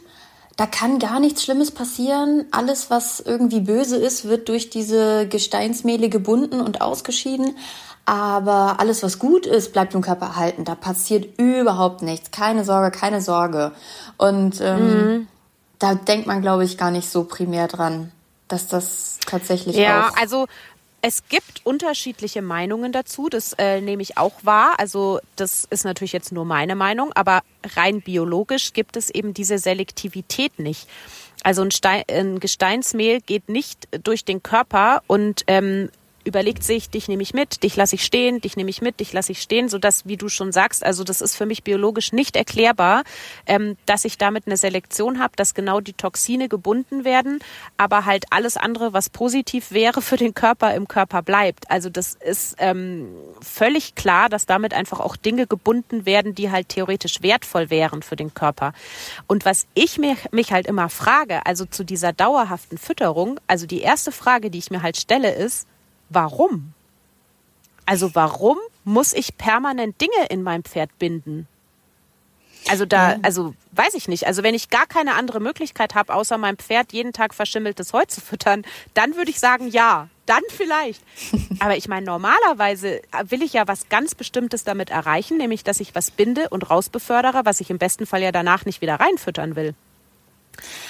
[0.59, 2.47] da kann gar nichts Schlimmes passieren.
[2.51, 7.57] Alles, was irgendwie böse ist, wird durch diese Gesteinsmehle gebunden und ausgeschieden.
[8.07, 10.65] Aber alles, was gut ist, bleibt im Körper erhalten.
[10.65, 12.33] Da passiert überhaupt nichts.
[12.33, 13.71] Keine Sorge, keine Sorge.
[14.17, 15.29] Und ähm, mhm.
[15.79, 18.11] da denkt man, glaube ich, gar nicht so primär dran,
[18.49, 20.17] dass das tatsächlich ja, auch.
[20.17, 20.47] Ja, also
[21.01, 24.75] es gibt unterschiedliche Meinungen dazu, das äh, nehme ich auch wahr.
[24.79, 27.43] Also das ist natürlich jetzt nur meine Meinung, aber
[27.77, 30.89] rein biologisch gibt es eben diese Selektivität nicht.
[31.45, 35.91] Also ein, Stein, ein Gesteinsmehl geht nicht durch den Körper und ähm,
[36.29, 39.13] überlegt sich, dich nehme ich mit, dich lasse ich stehen, dich nehme ich mit, dich
[39.13, 42.37] lasse ich stehen, sodass, wie du schon sagst, also das ist für mich biologisch nicht
[42.37, 43.03] erklärbar,
[43.47, 47.41] ähm, dass ich damit eine Selektion habe, dass genau die Toxine gebunden werden,
[47.77, 51.71] aber halt alles andere, was positiv wäre für den Körper, im Körper bleibt.
[51.71, 53.09] Also das ist ähm,
[53.41, 58.17] völlig klar, dass damit einfach auch Dinge gebunden werden, die halt theoretisch wertvoll wären für
[58.17, 58.73] den Körper.
[59.27, 63.81] Und was ich mir, mich halt immer frage, also zu dieser dauerhaften Fütterung, also die
[63.81, 65.67] erste Frage, die ich mir halt stelle, ist,
[66.09, 66.73] warum?
[67.87, 71.49] Also warum muss ich permanent Dinge in meinem Pferd binden?
[72.69, 74.27] Also da, also weiß ich nicht.
[74.27, 78.05] Also wenn ich gar keine andere Möglichkeit habe, außer meinem Pferd jeden Tag verschimmeltes Heu
[78.05, 81.03] zu füttern, dann würde ich sagen, ja, dann vielleicht.
[81.61, 85.95] Aber ich meine, normalerweise will ich ja was ganz Bestimmtes damit erreichen, nämlich dass ich
[85.95, 89.75] was binde und rausbefördere, was ich im besten Fall ja danach nicht wieder reinfüttern will.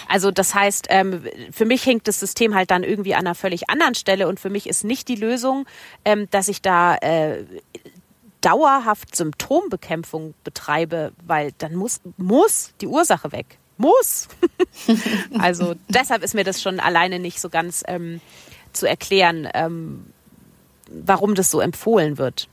[0.09, 3.71] Also das heißt, ähm, für mich hängt das System halt dann irgendwie an einer völlig
[3.71, 5.67] anderen Stelle und für mich ist nicht die Lösung,
[6.05, 7.45] ähm, dass ich da äh,
[8.41, 13.59] dauerhaft Symptombekämpfung betreibe, weil dann muss, muss die Ursache weg.
[13.77, 14.29] Muss.
[15.39, 18.21] also deshalb ist mir das schon alleine nicht so ganz ähm,
[18.73, 20.07] zu erklären, ähm,
[20.91, 22.49] warum das so empfohlen wird.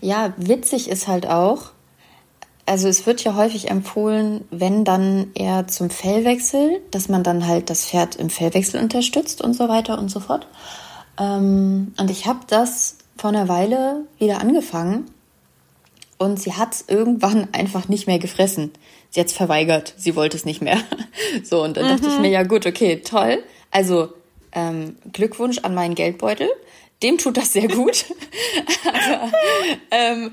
[0.00, 1.72] Ja, witzig ist halt auch,
[2.70, 7.68] also es wird ja häufig empfohlen, wenn dann eher zum Fellwechsel, dass man dann halt
[7.68, 10.46] das Pferd im Fellwechsel unterstützt und so weiter und so fort.
[11.18, 15.06] Ähm, und ich habe das vor einer Weile wieder angefangen
[16.16, 18.70] und sie hat irgendwann einfach nicht mehr gefressen.
[19.10, 20.78] Sie hat es verweigert, sie wollte es nicht mehr.
[21.42, 21.88] So, und dann mhm.
[21.88, 22.22] dachte ich mhm.
[22.22, 23.42] mir, ja gut, okay, toll.
[23.72, 24.10] Also
[24.52, 26.48] ähm, Glückwunsch an meinen Geldbeutel.
[27.02, 28.04] Dem tut das sehr gut.
[28.94, 29.32] Aber
[29.90, 30.32] ähm,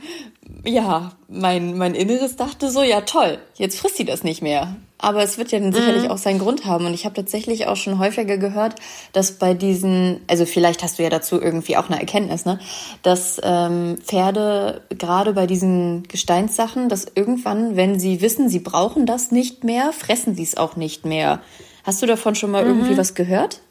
[0.65, 4.75] ja, mein, mein Inneres dachte so, ja toll, jetzt frisst sie das nicht mehr.
[4.99, 6.09] Aber es wird ja dann sicherlich mhm.
[6.09, 6.87] auch seinen Grund haben.
[6.87, 8.75] Und ich habe tatsächlich auch schon häufiger gehört,
[9.13, 12.59] dass bei diesen, also vielleicht hast du ja dazu irgendwie auch eine Erkenntnis, ne,
[13.03, 19.31] dass ähm, Pferde gerade bei diesen Gesteinssachen, dass irgendwann, wenn sie wissen, sie brauchen das
[19.31, 21.41] nicht mehr, fressen sie es auch nicht mehr.
[21.83, 22.71] Hast du davon schon mal mhm.
[22.71, 23.61] irgendwie was gehört?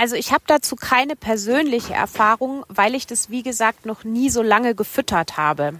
[0.00, 4.40] Also ich habe dazu keine persönliche Erfahrung, weil ich das, wie gesagt, noch nie so
[4.40, 5.74] lange gefüttert habe.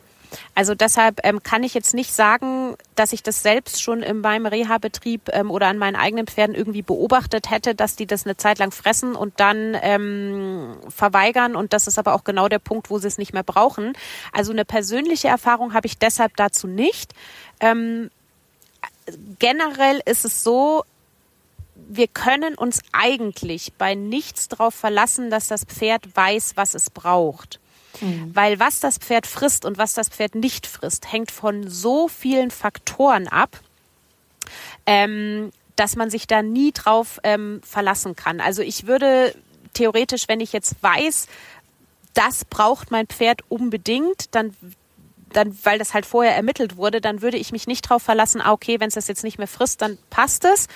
[0.55, 4.45] Also deshalb ähm, kann ich jetzt nicht sagen, dass ich das selbst schon in meinem
[4.45, 8.59] Reha-Betrieb ähm, oder an meinen eigenen Pferden irgendwie beobachtet hätte, dass die das eine Zeit
[8.59, 11.57] lang fressen und dann ähm, verweigern.
[11.57, 13.95] Und das ist aber auch genau der Punkt, wo sie es nicht mehr brauchen.
[14.33, 17.15] Also eine persönliche Erfahrung habe ich deshalb dazu nicht.
[17.59, 18.11] Ähm,
[19.39, 20.85] generell ist es so,
[21.93, 27.59] wir können uns eigentlich bei nichts darauf verlassen, dass das Pferd weiß, was es braucht.
[28.01, 28.31] Mhm.
[28.33, 32.53] Weil was das Pferd frisst und was das Pferd nicht frisst, hängt von so vielen
[32.53, 33.61] Faktoren ab,
[34.87, 38.41] ähm, dass man sich da nie drauf ähm, verlassen kann.
[38.41, 39.35] Also ich würde
[39.75, 41.27] theoretisch, wenn ich jetzt weiß,
[42.15, 44.55] das braucht mein Pferd unbedingt, dann
[45.33, 48.51] dann, weil das halt vorher ermittelt wurde, dann würde ich mich nicht drauf verlassen, ah,
[48.51, 50.67] okay, wenn es das jetzt nicht mehr frisst, dann passt es.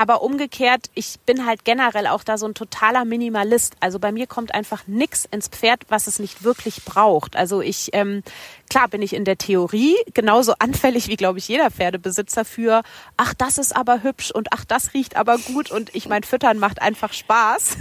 [0.00, 3.76] Aber umgekehrt, ich bin halt generell auch da so ein totaler Minimalist.
[3.80, 7.36] Also bei mir kommt einfach nichts ins Pferd, was es nicht wirklich braucht.
[7.36, 8.22] Also ich, ähm,
[8.70, 12.80] klar bin ich in der Theorie genauso anfällig wie, glaube ich, jeder Pferdebesitzer für,
[13.18, 16.56] ach, das ist aber hübsch und ach, das riecht aber gut und ich mein, Füttern
[16.56, 17.76] macht einfach Spaß.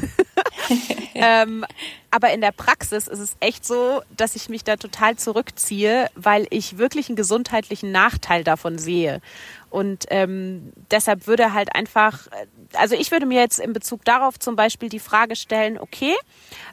[1.15, 1.65] ähm,
[2.11, 6.47] aber in der Praxis ist es echt so, dass ich mich da total zurückziehe, weil
[6.49, 9.21] ich wirklich einen gesundheitlichen Nachteil davon sehe.
[9.69, 12.27] Und ähm, deshalb würde halt einfach,
[12.73, 16.15] also ich würde mir jetzt in Bezug darauf zum Beispiel die Frage stellen, okay,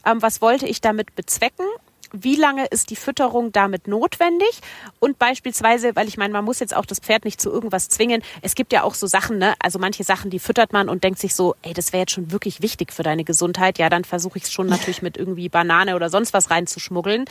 [0.05, 1.66] ähm, was wollte ich damit bezwecken?
[2.12, 4.61] wie lange ist die Fütterung damit notwendig?
[5.01, 8.22] Und beispielsweise, weil ich meine, man muss jetzt auch das Pferd nicht zu irgendwas zwingen.
[8.42, 9.55] Es gibt ja auch so Sachen, ne?
[9.59, 12.30] Also manche Sachen, die füttert man und denkt sich so, ey, das wäre jetzt schon
[12.30, 13.78] wirklich wichtig für deine Gesundheit.
[13.78, 17.24] Ja, dann versuche ich es schon natürlich mit irgendwie Banane oder sonst was reinzuschmuggeln.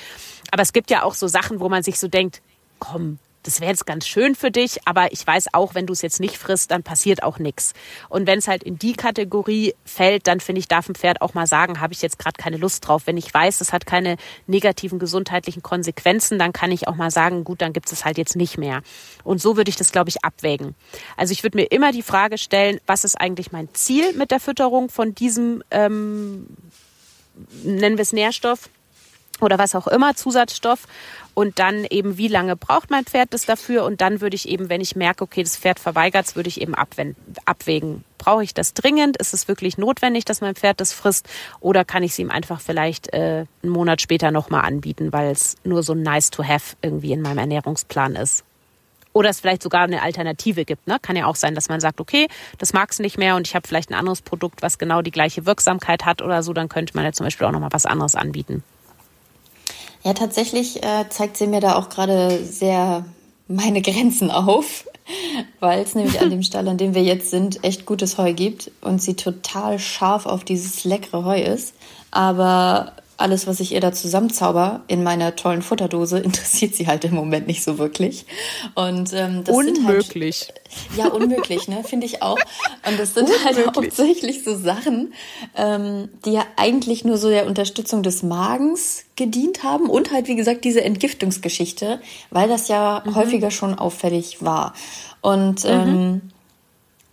[0.51, 2.41] Aber es gibt ja auch so Sachen, wo man sich so denkt,
[2.79, 6.01] komm, das wäre jetzt ganz schön für dich, aber ich weiß auch, wenn du es
[6.01, 7.73] jetzt nicht frisst, dann passiert auch nichts.
[8.09, 11.35] Und wenn es halt in die Kategorie fällt, dann finde ich, darf ein Pferd auch
[11.35, 13.03] mal sagen, habe ich jetzt gerade keine Lust drauf.
[13.05, 14.17] Wenn ich weiß, es hat keine
[14.47, 18.35] negativen gesundheitlichen Konsequenzen, dann kann ich auch mal sagen, gut, dann gibt es halt jetzt
[18.35, 18.81] nicht mehr.
[19.23, 20.73] Und so würde ich das, glaube ich, abwägen.
[21.15, 24.39] Also ich würde mir immer die Frage stellen, was ist eigentlich mein Ziel mit der
[24.39, 26.47] Fütterung von diesem, ähm,
[27.63, 28.69] nennen wir es Nährstoff?
[29.41, 30.87] Oder was auch immer, Zusatzstoff
[31.33, 34.69] und dann eben, wie lange braucht mein Pferd das dafür und dann würde ich eben,
[34.69, 38.03] wenn ich merke, okay, das Pferd verweigert es, würde ich eben abwägen.
[38.17, 39.17] Brauche ich das dringend?
[39.17, 41.27] Ist es wirklich notwendig, dass mein Pferd das frisst
[41.59, 45.57] oder kann ich es ihm einfach vielleicht äh, einen Monat später nochmal anbieten, weil es
[45.63, 48.43] nur so nice to have irgendwie in meinem Ernährungsplan ist?
[49.11, 50.87] Oder es vielleicht sogar eine Alternative gibt.
[50.87, 50.97] Ne?
[51.01, 52.27] Kann ja auch sein, dass man sagt, okay,
[52.57, 55.11] das magst du nicht mehr und ich habe vielleicht ein anderes Produkt, was genau die
[55.11, 58.15] gleiche Wirksamkeit hat oder so, dann könnte man ja zum Beispiel auch nochmal was anderes
[58.15, 58.63] anbieten.
[60.05, 63.05] Ja, tatsächlich äh, zeigt sie mir da auch gerade sehr
[63.47, 64.85] meine Grenzen auf,
[65.59, 68.69] weil es nämlich an dem Stall, an dem wir jetzt sind, echt gutes Heu gibt
[68.81, 71.73] und sie total scharf auf dieses leckere Heu ist.
[72.11, 77.13] Aber alles, was ich ihr da zusammenzauber in meiner tollen Futterdose, interessiert sie halt im
[77.13, 78.25] Moment nicht so wirklich.
[78.73, 80.37] Und ähm, das unmöglich.
[80.37, 82.39] Sind halt, ja, unmöglich, ne, finde ich auch.
[82.87, 85.13] Und das sind halt hauptsächlich so Sachen,
[85.55, 90.35] ähm, die ja eigentlich nur so der Unterstützung des Magens gedient haben und halt wie
[90.35, 92.01] gesagt diese Entgiftungsgeschichte,
[92.31, 93.15] weil das ja mhm.
[93.15, 94.73] häufiger schon auffällig war.
[95.21, 95.69] Und mhm.
[95.69, 96.21] ähm,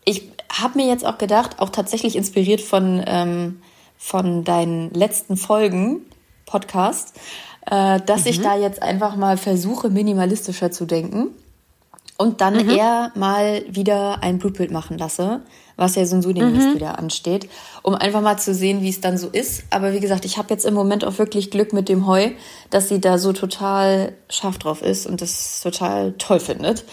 [0.04, 3.62] ich habe mir jetzt auch gedacht, auch tatsächlich inspiriert von ähm,
[4.02, 6.00] von deinen letzten Folgen
[6.44, 7.14] Podcast,
[7.70, 8.30] äh, dass mhm.
[8.30, 11.28] ich da jetzt einfach mal versuche, minimalistischer zu denken
[12.18, 12.70] und dann mhm.
[12.70, 15.42] eher mal wieder ein Blutbild machen lasse,
[15.76, 16.74] was ja so ein demnächst mhm.
[16.74, 17.48] wieder ansteht,
[17.82, 19.62] um einfach mal zu sehen, wie es dann so ist.
[19.70, 22.30] Aber wie gesagt, ich habe jetzt im Moment auch wirklich Glück mit dem Heu,
[22.70, 26.84] dass sie da so total scharf drauf ist und das total toll findet.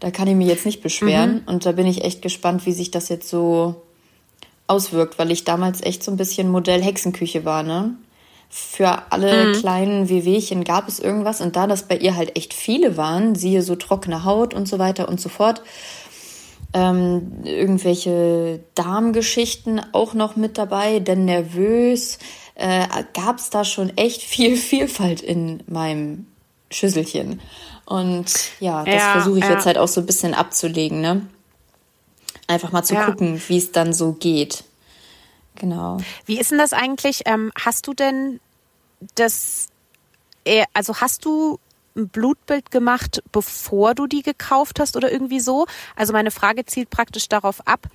[0.00, 1.42] Da kann ich mich jetzt nicht beschweren mhm.
[1.46, 3.76] und da bin ich echt gespannt, wie sich das jetzt so
[4.68, 7.96] auswirkt, weil ich damals echt so ein bisschen Modell Hexenküche war, ne?
[8.50, 9.52] Für alle mhm.
[9.54, 13.62] kleinen Wehwehchen gab es irgendwas und da das bei ihr halt echt viele waren, siehe
[13.62, 15.62] so trockene Haut und so weiter und so fort,
[16.72, 22.18] ähm, irgendwelche Darmgeschichten auch noch mit dabei, denn nervös,
[22.54, 26.26] äh, gab es da schon echt viel Vielfalt in meinem
[26.70, 27.40] Schüsselchen.
[27.86, 28.26] Und
[28.60, 29.52] ja, das ja, versuche ich ja.
[29.52, 31.26] jetzt halt auch so ein bisschen abzulegen, ne?
[32.48, 33.06] Einfach mal zu ja.
[33.06, 34.64] gucken, wie es dann so geht.
[35.54, 35.98] Genau.
[36.24, 37.22] Wie ist denn das eigentlich?
[37.26, 38.40] Ähm, hast du denn
[39.14, 39.68] das,
[40.72, 41.60] also hast du
[41.96, 45.66] ein Blutbild gemacht, bevor du die gekauft hast oder irgendwie so?
[45.94, 47.86] Also meine Frage zielt praktisch darauf ab,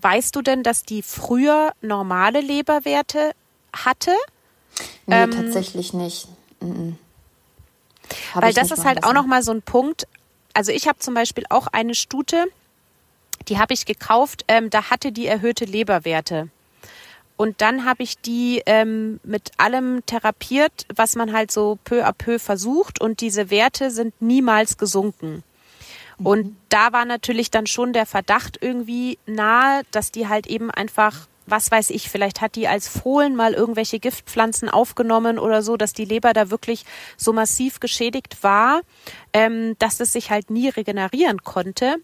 [0.00, 3.32] weißt du denn, dass die früher normale Leberwerte
[3.72, 4.14] hatte?
[5.06, 6.28] Nee, ähm, tatsächlich nicht.
[6.60, 6.96] Mhm.
[8.34, 10.06] Weil das ist halt auch nochmal so ein Punkt.
[10.54, 12.46] Also ich habe zum Beispiel auch eine Stute,
[13.48, 16.48] die habe ich gekauft, ähm, da hatte die erhöhte Leberwerte.
[17.38, 22.12] Und dann habe ich die ähm, mit allem therapiert, was man halt so peu à
[22.12, 23.00] peu versucht.
[23.00, 25.44] Und diese Werte sind niemals gesunken.
[26.22, 26.56] Und mhm.
[26.68, 31.70] da war natürlich dann schon der Verdacht irgendwie nahe, dass die halt eben einfach, was
[31.70, 36.04] weiß ich, vielleicht hat die als Fohlen mal irgendwelche Giftpflanzen aufgenommen oder so, dass die
[36.04, 36.84] Leber da wirklich
[37.16, 38.80] so massiv geschädigt war,
[39.32, 41.98] ähm, dass es sich halt nie regenerieren konnte.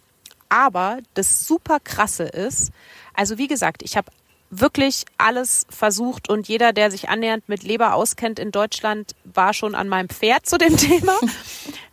[0.48, 2.70] Aber das super krasse ist,
[3.14, 4.10] also wie gesagt, ich habe
[4.50, 9.74] wirklich alles versucht und jeder, der sich annähernd mit Leber auskennt in Deutschland, war schon
[9.74, 11.16] an meinem Pferd zu dem Thema.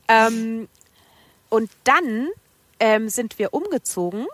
[0.08, 0.68] ähm,
[1.50, 2.30] und dann
[2.80, 4.28] ähm, sind wir umgezogen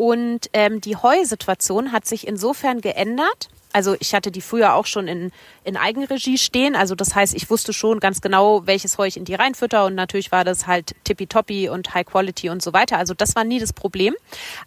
[0.00, 5.08] und ähm, die Heusituation hat sich insofern geändert, also ich hatte die früher auch schon
[5.08, 5.32] in,
[5.64, 6.74] in Eigenregie stehen.
[6.74, 9.94] Also das heißt, ich wusste schon ganz genau, welches Heu ich in die reinfütter und
[9.94, 12.98] natürlich war das halt tippitoppi und High Quality und so weiter.
[12.98, 14.14] Also das war nie das Problem.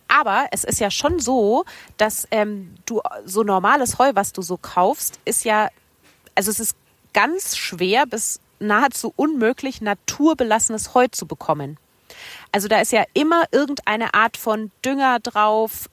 [0.08, 1.66] Aber es ist ja schon so,
[1.98, 5.70] dass ähm, du so normales Heu, was du so kaufst, ist ja,
[6.36, 6.76] also es ist
[7.14, 11.78] ganz schwer bis nahezu unmöglich, naturbelassenes Heu zu bekommen.
[12.52, 15.90] Also da ist ja immer irgendeine Art von Dünger drauf,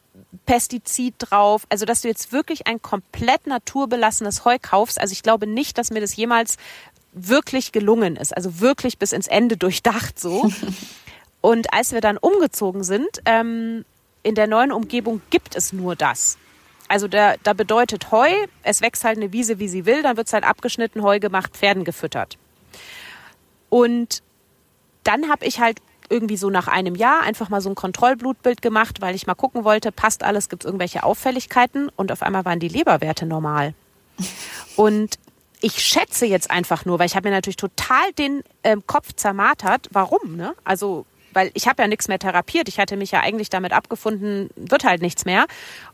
[0.46, 1.66] Pestizid drauf.
[1.68, 5.00] Also, dass du jetzt wirklich ein komplett naturbelassenes Heu kaufst.
[5.00, 6.56] Also, ich glaube nicht, dass mir das jemals
[7.12, 8.36] wirklich gelungen ist.
[8.36, 10.50] Also wirklich bis ins Ende durchdacht so.
[11.40, 13.84] Und als wir dann umgezogen sind, ähm,
[14.22, 16.36] in der neuen Umgebung gibt es nur das.
[16.88, 18.30] Also da, da bedeutet Heu,
[18.62, 21.84] es wächst halt eine Wiese, wie sie will, dann wird's halt abgeschnitten, Heu gemacht, Pferden
[21.84, 22.36] gefüttert.
[23.70, 24.22] Und
[25.04, 25.78] dann habe ich halt
[26.10, 29.64] irgendwie so nach einem Jahr einfach mal so ein Kontrollblutbild gemacht, weil ich mal gucken
[29.64, 33.74] wollte, passt alles, gibt es irgendwelche Auffälligkeiten und auf einmal waren die Leberwerte normal.
[34.76, 35.18] Und
[35.62, 39.88] ich schätze jetzt einfach nur, weil ich habe mir natürlich total den ähm, Kopf zermartert.
[39.92, 40.36] Warum?
[40.36, 40.54] Ne?
[40.64, 42.68] Also weil ich habe ja nichts mehr therapiert.
[42.68, 45.46] Ich hatte mich ja eigentlich damit abgefunden, wird halt nichts mehr.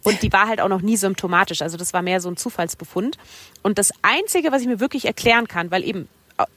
[0.02, 1.62] Und die war halt auch noch nie symptomatisch.
[1.62, 3.18] Also das war mehr so ein Zufallsbefund.
[3.62, 6.08] Und das Einzige, was ich mir wirklich erklären kann, weil eben,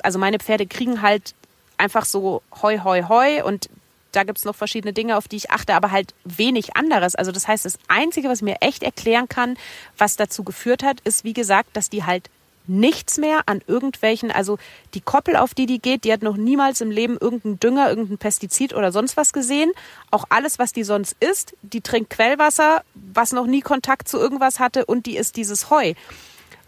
[0.01, 1.33] also meine Pferde kriegen halt
[1.79, 3.69] einfach so Heu, Heu, Heu und
[4.11, 7.15] da gibt's noch verschiedene Dinge, auf die ich achte, aber halt wenig anderes.
[7.15, 9.55] Also das heißt, das Einzige, was ich mir echt erklären kann,
[9.97, 12.29] was dazu geführt hat, ist, wie gesagt, dass die halt
[12.69, 14.59] nichts mehr an irgendwelchen, also
[14.93, 18.19] die Koppel, auf die die geht, die hat noch niemals im Leben irgendeinen Dünger, irgendein
[18.19, 19.71] Pestizid oder sonst was gesehen.
[20.11, 24.59] Auch alles, was die sonst isst, die trinkt Quellwasser, was noch nie Kontakt zu irgendwas
[24.59, 25.93] hatte und die isst dieses Heu.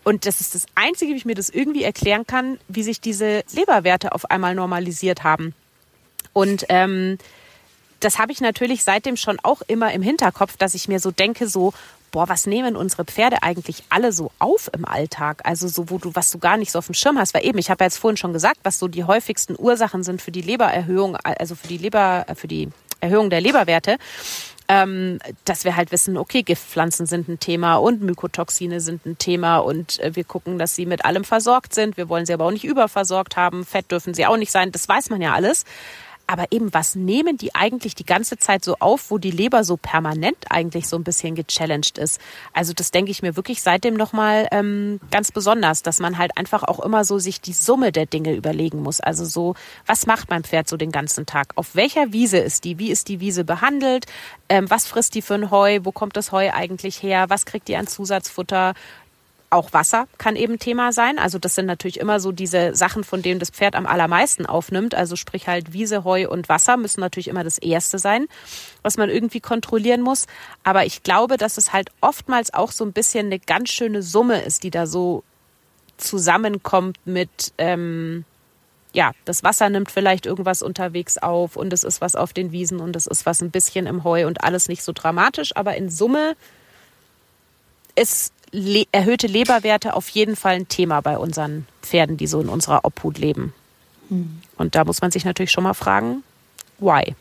[0.04, 3.44] Und das ist das Einzige, wie ich mir das irgendwie erklären kann, wie sich diese
[3.54, 5.54] Leberwerte auf einmal normalisiert haben.
[6.34, 7.18] Und ähm,
[8.00, 11.48] das habe ich natürlich seitdem schon auch immer im Hinterkopf, dass ich mir so denke,
[11.48, 11.74] so,
[12.12, 15.42] boah, was nehmen unsere Pferde eigentlich alle so auf im Alltag?
[15.44, 17.34] Also so, wo du, was du gar nicht so auf dem Schirm hast.
[17.34, 20.22] Weil eben, ich habe ja jetzt vorhin schon gesagt, was so die häufigsten Ursachen sind
[20.22, 23.98] für die Lebererhöhung, also für die Leber, für die Erhöhung der Leberwerte
[24.72, 29.58] ähm, dass wir halt wissen, okay, Giftpflanzen sind ein Thema und Mykotoxine sind ein Thema
[29.58, 31.98] und äh, wir gucken, dass sie mit allem versorgt sind.
[31.98, 33.66] Wir wollen sie aber auch nicht überversorgt haben.
[33.66, 34.72] Fett dürfen sie auch nicht sein.
[34.72, 35.66] Das weiß man ja alles.
[36.28, 39.78] Aber eben, was nehmen die eigentlich die ganze Zeit so auf, wo die Leber so
[39.78, 42.22] permanent eigentlich so ein bisschen gechallenged ist?
[42.54, 46.64] Also das denke ich mir wirklich seitdem nochmal ähm, ganz besonders, dass man halt einfach
[46.64, 49.02] auch immer so sich die Summe der Dinge überlegen muss.
[49.02, 49.56] Also so,
[49.86, 51.54] was macht mein Pferd so den ganzen Tag?
[51.56, 52.80] Auf welcher Wiese ist die?
[52.80, 54.06] Wie ist die Wiese behandelt?
[54.50, 55.80] Ähm, was frisst die für ein Heu?
[55.84, 57.30] Wo kommt das Heu eigentlich her?
[57.30, 58.74] Was kriegt die an Zusatzfutter?
[59.52, 61.20] Auch Wasser kann eben Thema sein.
[61.20, 64.96] Also das sind natürlich immer so diese Sachen, von denen das Pferd am allermeisten aufnimmt.
[64.96, 68.28] Also sprich halt Wiese, Heu und Wasser müssen natürlich immer das Erste sein,
[68.82, 70.26] was man irgendwie kontrollieren muss.
[70.64, 74.42] Aber ich glaube, dass es halt oftmals auch so ein bisschen eine ganz schöne Summe
[74.42, 75.24] ist, die da so
[75.98, 78.24] zusammenkommt mit, ähm,
[78.94, 82.80] ja, das Wasser nimmt vielleicht irgendwas unterwegs auf und es ist was auf den Wiesen
[82.80, 85.56] und es ist was ein bisschen im Heu und alles nicht so dramatisch.
[85.58, 86.38] Aber in Summe
[87.96, 92.50] ist le erhöhte Leberwerte auf jeden Fall ein Thema bei unseren Pferden, die so in
[92.50, 93.54] unserer Obhut leben.
[94.10, 94.42] Hm.
[94.58, 96.24] Und da muss man sich natürlich schon mal fragen,
[96.80, 97.16] why?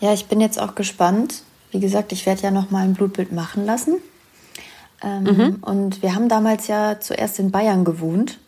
[0.00, 1.42] Ja, ich bin jetzt auch gespannt.
[1.70, 3.96] Wie gesagt, ich werde ja noch mal ein Blutbild machen lassen.
[5.02, 5.56] Ähm, mhm.
[5.60, 8.38] Und wir haben damals ja zuerst in Bayern gewohnt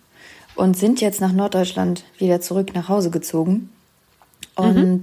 [0.55, 3.71] und sind jetzt nach Norddeutschland wieder zurück nach Hause gezogen.
[4.55, 5.03] Und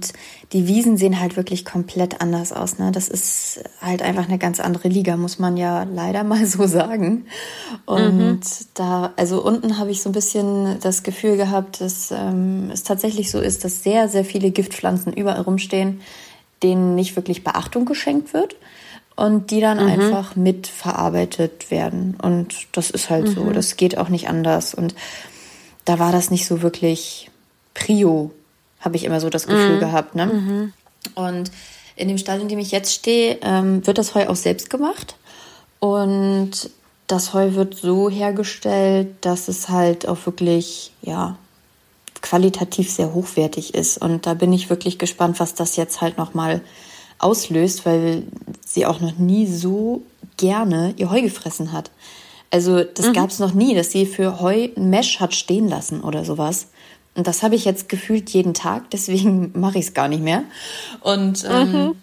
[0.52, 2.78] die Wiesen sehen halt wirklich komplett anders aus.
[2.78, 2.92] Ne?
[2.92, 7.26] Das ist halt einfach eine ganz andere Liga, muss man ja leider mal so sagen.
[7.84, 8.40] Und mhm.
[8.74, 13.30] da, also unten habe ich so ein bisschen das Gefühl gehabt, dass ähm, es tatsächlich
[13.30, 16.00] so ist, dass sehr, sehr viele Giftpflanzen überall rumstehen,
[16.62, 18.54] denen nicht wirklich Beachtung geschenkt wird
[19.16, 19.90] und die dann mhm.
[19.90, 22.16] einfach mitverarbeitet werden.
[22.22, 23.44] Und das ist halt so.
[23.44, 23.52] Mhm.
[23.54, 24.74] Das geht auch nicht anders.
[24.74, 24.94] Und
[25.84, 27.30] da war das nicht so wirklich
[27.74, 28.30] Prio
[28.80, 29.80] habe ich immer so das Gefühl mhm.
[29.80, 30.14] gehabt.
[30.14, 30.26] Ne?
[30.26, 30.72] Mhm.
[31.14, 31.50] Und
[31.96, 35.16] in dem Stall, in dem ich jetzt stehe, ähm, wird das Heu auch selbst gemacht.
[35.78, 36.70] Und
[37.06, 41.36] das Heu wird so hergestellt, dass es halt auch wirklich, ja,
[42.22, 43.98] qualitativ sehr hochwertig ist.
[43.98, 46.60] Und da bin ich wirklich gespannt, was das jetzt halt nochmal
[47.18, 48.24] auslöst, weil
[48.64, 50.02] sie auch noch nie so
[50.36, 51.90] gerne ihr Heu gefressen hat.
[52.50, 53.12] Also das mhm.
[53.12, 56.68] gab es noch nie, dass sie für Heu ein Mesh hat stehen lassen oder sowas.
[57.14, 60.44] Und das habe ich jetzt gefühlt jeden Tag, deswegen mache ich es gar nicht mehr.
[61.00, 61.96] Und ähm, mhm.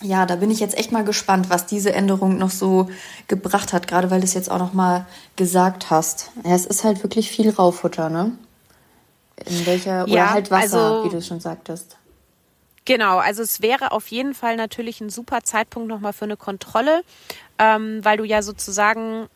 [0.00, 2.88] ja, da bin ich jetzt echt mal gespannt, was diese Änderung noch so
[3.26, 6.30] gebracht hat, gerade weil du es jetzt auch noch mal gesagt hast.
[6.44, 8.32] Ja, es ist halt wirklich viel Raufutter, ne?
[9.46, 11.96] In welcher, oder ja, halt Wasser, also, wie du schon sagtest.
[12.84, 17.02] Genau, also es wäre auf jeden Fall natürlich ein super Zeitpunkt nochmal für eine Kontrolle,
[17.58, 19.28] ähm, weil du ja sozusagen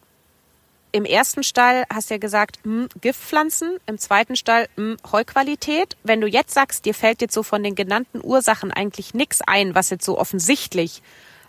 [0.93, 4.97] im ersten Stall hast du ja gesagt, mh, hm, Giftpflanzen, im zweiten Stall mh, hm,
[5.11, 5.97] Heuqualität.
[6.05, 9.75] Wenn du jetzt sagst, dir fällt jetzt so von den genannten Ursachen eigentlich nichts ein,
[9.75, 11.03] was jetzt so offensichtlich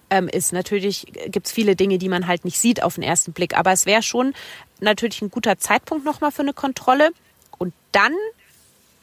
[0.09, 0.53] ähm, ist.
[0.53, 3.85] Natürlich gibt's viele Dinge, die man halt nicht sieht auf den ersten Blick, aber es
[3.85, 4.33] wäre schon
[4.79, 7.11] natürlich ein guter Zeitpunkt nochmal für eine Kontrolle.
[7.57, 8.13] Und dann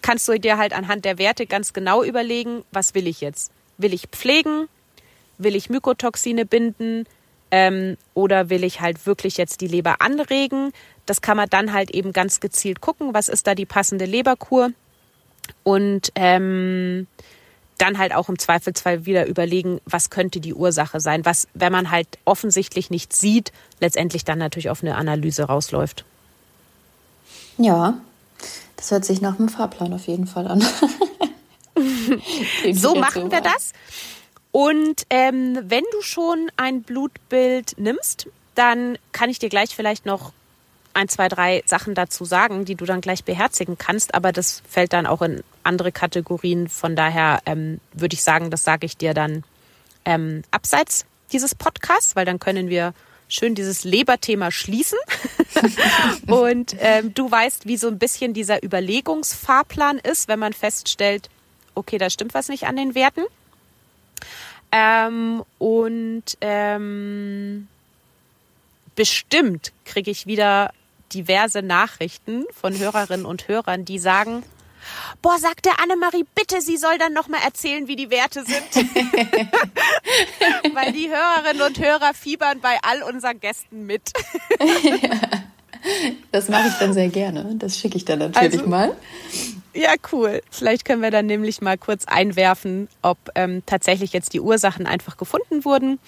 [0.03, 3.53] kannst du dir halt anhand der Werte ganz genau überlegen, was will ich jetzt?
[3.77, 4.69] Will ich pflegen?
[5.37, 7.07] Will ich Mykotoxine binden?
[7.51, 10.73] Ähm, oder will ich halt wirklich jetzt die Leber anregen?
[11.07, 14.71] Das kann man dann halt eben ganz gezielt gucken, was ist da die passende Leberkur.
[15.65, 17.07] Und ähm,
[17.79, 21.91] dann halt auch im Zweifelsfall wieder überlegen, was könnte die Ursache sein, was, wenn man
[21.91, 26.05] halt offensichtlich nicht sieht, letztendlich dann natürlich auf eine Analyse rausläuft.
[27.59, 27.95] Ja,
[28.77, 30.63] das hört sich nach einem Fahrplan auf jeden Fall an.
[32.73, 33.73] so machen wir das.
[34.53, 40.33] Und ähm, wenn du schon ein Blutbild nimmst, dann kann ich dir gleich vielleicht noch
[40.93, 44.15] ein, zwei, drei Sachen dazu sagen, die du dann gleich beherzigen kannst.
[44.15, 46.69] Aber das fällt dann auch in andere Kategorien.
[46.69, 49.45] Von daher ähm, würde ich sagen, das sage ich dir dann
[50.05, 52.93] ähm, abseits dieses Podcasts, weil dann können wir
[53.29, 54.99] schön dieses Leberthema schließen.
[56.27, 61.31] und ähm, du weißt, wie so ein bisschen dieser Überlegungsfahrplan ist, wenn man feststellt,
[61.75, 63.23] okay, da stimmt was nicht an den Werten.
[64.73, 67.69] Ähm, und ähm,
[68.95, 70.73] bestimmt kriege ich wieder
[71.13, 74.45] diverse Nachrichten von Hörerinnen und Hörern, die sagen,
[75.23, 78.75] boah, sagt der Annemarie, bitte, sie soll dann nochmal erzählen, wie die Werte sind.
[80.75, 84.13] Weil die Hörerinnen und Hörer fiebern bei all unseren Gästen mit.
[86.31, 87.55] Das mache ich dann sehr gerne.
[87.57, 88.95] Das schicke ich dann natürlich also, mal.
[89.73, 90.43] Ja, cool.
[90.51, 95.17] Vielleicht können wir dann nämlich mal kurz einwerfen, ob ähm, tatsächlich jetzt die Ursachen einfach
[95.17, 95.99] gefunden wurden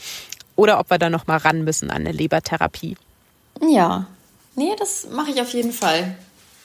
[0.57, 2.97] oder ob wir da noch mal ran müssen an eine Lebertherapie.
[3.61, 4.07] Ja,
[4.57, 6.17] nee, das mache ich auf jeden Fall.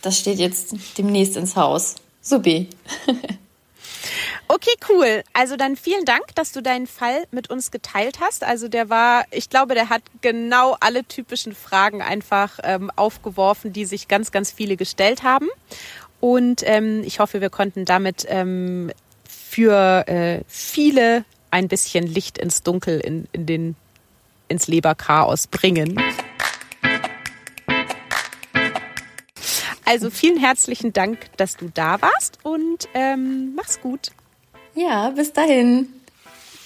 [0.02, 1.96] Das steht jetzt demnächst ins Haus.
[2.22, 2.70] Subi.
[4.50, 5.24] Okay, cool.
[5.34, 8.46] Also dann vielen Dank, dass du deinen Fall mit uns geteilt hast.
[8.46, 13.84] Also der war, ich glaube, der hat genau alle typischen Fragen einfach ähm, aufgeworfen, die
[13.84, 15.50] sich ganz, ganz viele gestellt haben.
[16.20, 18.92] Und ähm, ich hoffe, wir konnten damit ähm,
[19.28, 23.76] für äh, viele ein bisschen Licht ins Dunkel in, in den,
[24.48, 26.02] ins Leberchaos bringen.
[29.86, 34.12] Also vielen herzlichen Dank, dass du da warst und ähm, mach's gut.
[34.76, 35.88] Ja, bis dahin.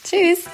[0.04, 0.46] Tschüss.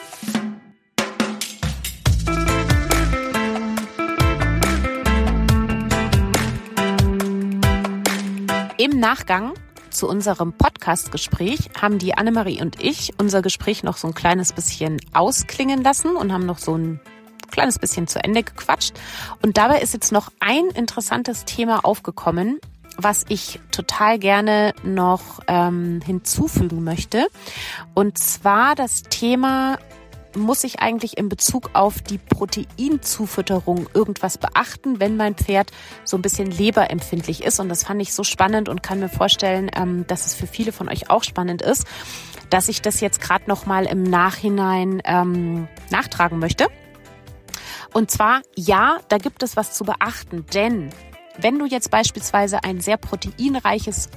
[8.89, 9.53] Im Nachgang
[9.89, 15.01] zu unserem Podcast-Gespräch haben die Annemarie und ich unser Gespräch noch so ein kleines bisschen
[15.13, 17.01] ausklingen lassen und haben noch so ein
[17.51, 18.93] kleines bisschen zu Ende gequatscht.
[19.41, 22.61] Und dabei ist jetzt noch ein interessantes Thema aufgekommen,
[22.95, 27.27] was ich total gerne noch ähm, hinzufügen möchte.
[27.93, 29.79] Und zwar das Thema
[30.38, 35.71] muss ich eigentlich in Bezug auf die Proteinzufütterung irgendwas beachten, wenn mein Pferd
[36.03, 37.59] so ein bisschen leberempfindlich ist?
[37.59, 40.71] Und das fand ich so spannend und kann mir vorstellen, ähm, dass es für viele
[40.71, 41.85] von euch auch spannend ist,
[42.49, 46.67] dass ich das jetzt gerade noch mal im Nachhinein ähm, nachtragen möchte.
[47.93, 50.89] Und zwar, ja, da gibt es was zu beachten, denn
[51.39, 54.09] wenn du jetzt beispielsweise ein sehr proteinreiches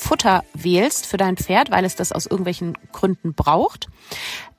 [0.00, 3.88] Futter wählst für dein Pferd, weil es das aus irgendwelchen Gründen braucht,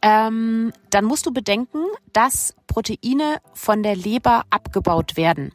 [0.01, 1.79] ähm, dann musst du bedenken,
[2.13, 5.51] dass Proteine von der Leber abgebaut werden.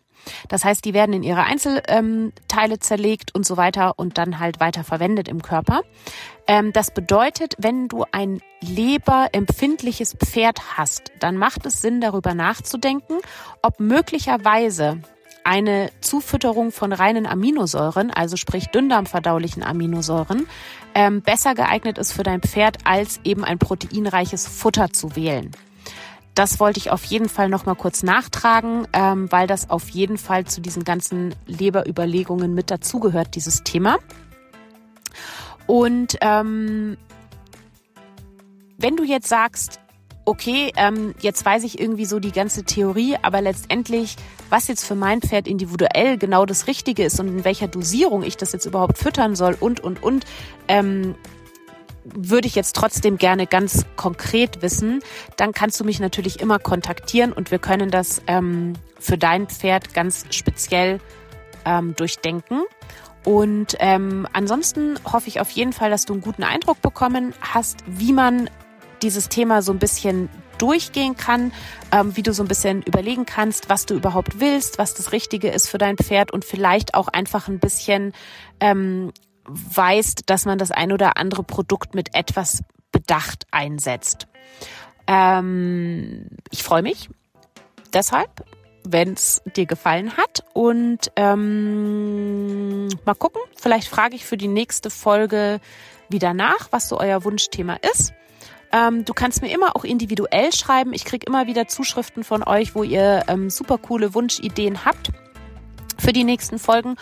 [0.48, 4.58] Das heißt, die werden in ihre Einzelteile ähm, zerlegt und so weiter und dann halt
[4.58, 5.82] weiter verwendet im Körper.
[6.48, 13.18] Ähm, das bedeutet, wenn du ein leberempfindliches Pferd hast, dann macht es Sinn, darüber nachzudenken,
[13.62, 15.00] ob möglicherweise
[15.46, 20.48] eine Zufütterung von reinen Aminosäuren, also sprich dünndarmverdaulichen Aminosäuren,
[20.92, 25.52] ähm, besser geeignet ist für dein Pferd, als eben ein proteinreiches Futter zu wählen.
[26.34, 30.18] Das wollte ich auf jeden Fall noch mal kurz nachtragen, ähm, weil das auf jeden
[30.18, 33.98] Fall zu diesen ganzen Leberüberlegungen mit dazugehört, dieses Thema.
[35.68, 36.96] Und ähm,
[38.78, 39.78] wenn du jetzt sagst,
[40.26, 44.16] okay, ähm, jetzt weiß ich irgendwie so die ganze Theorie, aber letztendlich,
[44.50, 48.36] was jetzt für mein Pferd individuell genau das Richtige ist und in welcher Dosierung ich
[48.36, 50.26] das jetzt überhaupt füttern soll und, und, und,
[50.68, 51.14] ähm,
[52.04, 55.00] würde ich jetzt trotzdem gerne ganz konkret wissen,
[55.36, 59.92] dann kannst du mich natürlich immer kontaktieren und wir können das ähm, für dein Pferd
[59.92, 61.00] ganz speziell
[61.64, 62.62] ähm, durchdenken.
[63.24, 67.78] Und ähm, ansonsten hoffe ich auf jeden Fall, dass du einen guten Eindruck bekommen hast,
[67.88, 68.48] wie man
[69.02, 70.28] dieses Thema so ein bisschen
[70.58, 71.52] durchgehen kann,
[71.92, 75.48] ähm, wie du so ein bisschen überlegen kannst, was du überhaupt willst, was das Richtige
[75.48, 78.12] ist für dein Pferd und vielleicht auch einfach ein bisschen
[78.60, 79.12] ähm,
[79.44, 84.26] weißt, dass man das ein oder andere Produkt mit etwas Bedacht einsetzt.
[85.06, 87.08] Ähm, ich freue mich
[87.92, 88.44] deshalb,
[88.84, 94.90] wenn es dir gefallen hat und ähm, mal gucken, vielleicht frage ich für die nächste
[94.90, 95.60] Folge
[96.08, 98.12] wieder nach, was so euer Wunschthema ist.
[98.72, 100.92] Ähm, du kannst mir immer auch individuell schreiben.
[100.92, 105.10] Ich kriege immer wieder Zuschriften von euch, wo ihr ähm, super coole Wunschideen habt
[105.98, 106.96] für die nächsten Folgen.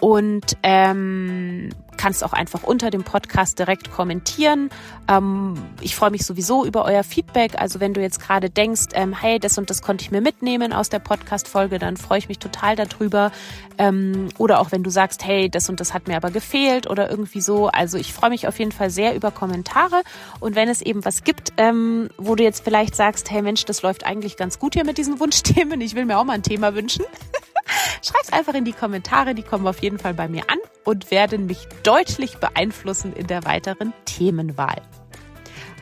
[0.00, 4.70] Und ähm, kannst auch einfach unter dem Podcast direkt kommentieren.
[5.08, 7.52] Ähm, ich freue mich sowieso über euer Feedback.
[7.58, 10.72] Also wenn du jetzt gerade denkst, ähm, hey, das und das konnte ich mir mitnehmen
[10.72, 13.32] aus der Podcast-Folge, dann freue ich mich total darüber.
[13.78, 17.10] Ähm, oder auch wenn du sagst, hey, das und das hat mir aber gefehlt oder
[17.10, 17.68] irgendwie so.
[17.68, 20.02] Also ich freue mich auf jeden Fall sehr über Kommentare.
[20.40, 23.82] Und wenn es eben was gibt, ähm, wo du jetzt vielleicht sagst, hey Mensch, das
[23.82, 25.80] läuft eigentlich ganz gut hier mit diesen Wunschthemen.
[25.80, 27.04] Ich will mir auch mal ein Thema wünschen.
[28.02, 31.46] Schreib's einfach in die Kommentare, die kommen auf jeden Fall bei mir an und werden
[31.46, 34.82] mich deutlich beeinflussen in der weiteren Themenwahl.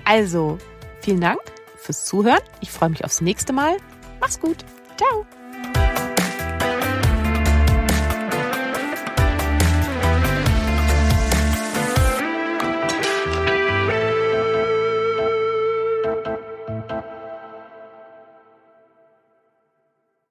[0.04, 0.58] Also,
[1.00, 1.40] vielen Dank
[1.76, 2.40] fürs Zuhören.
[2.60, 3.76] Ich freue mich aufs nächste Mal.
[4.20, 4.64] Mach's gut.
[4.96, 5.26] Ciao.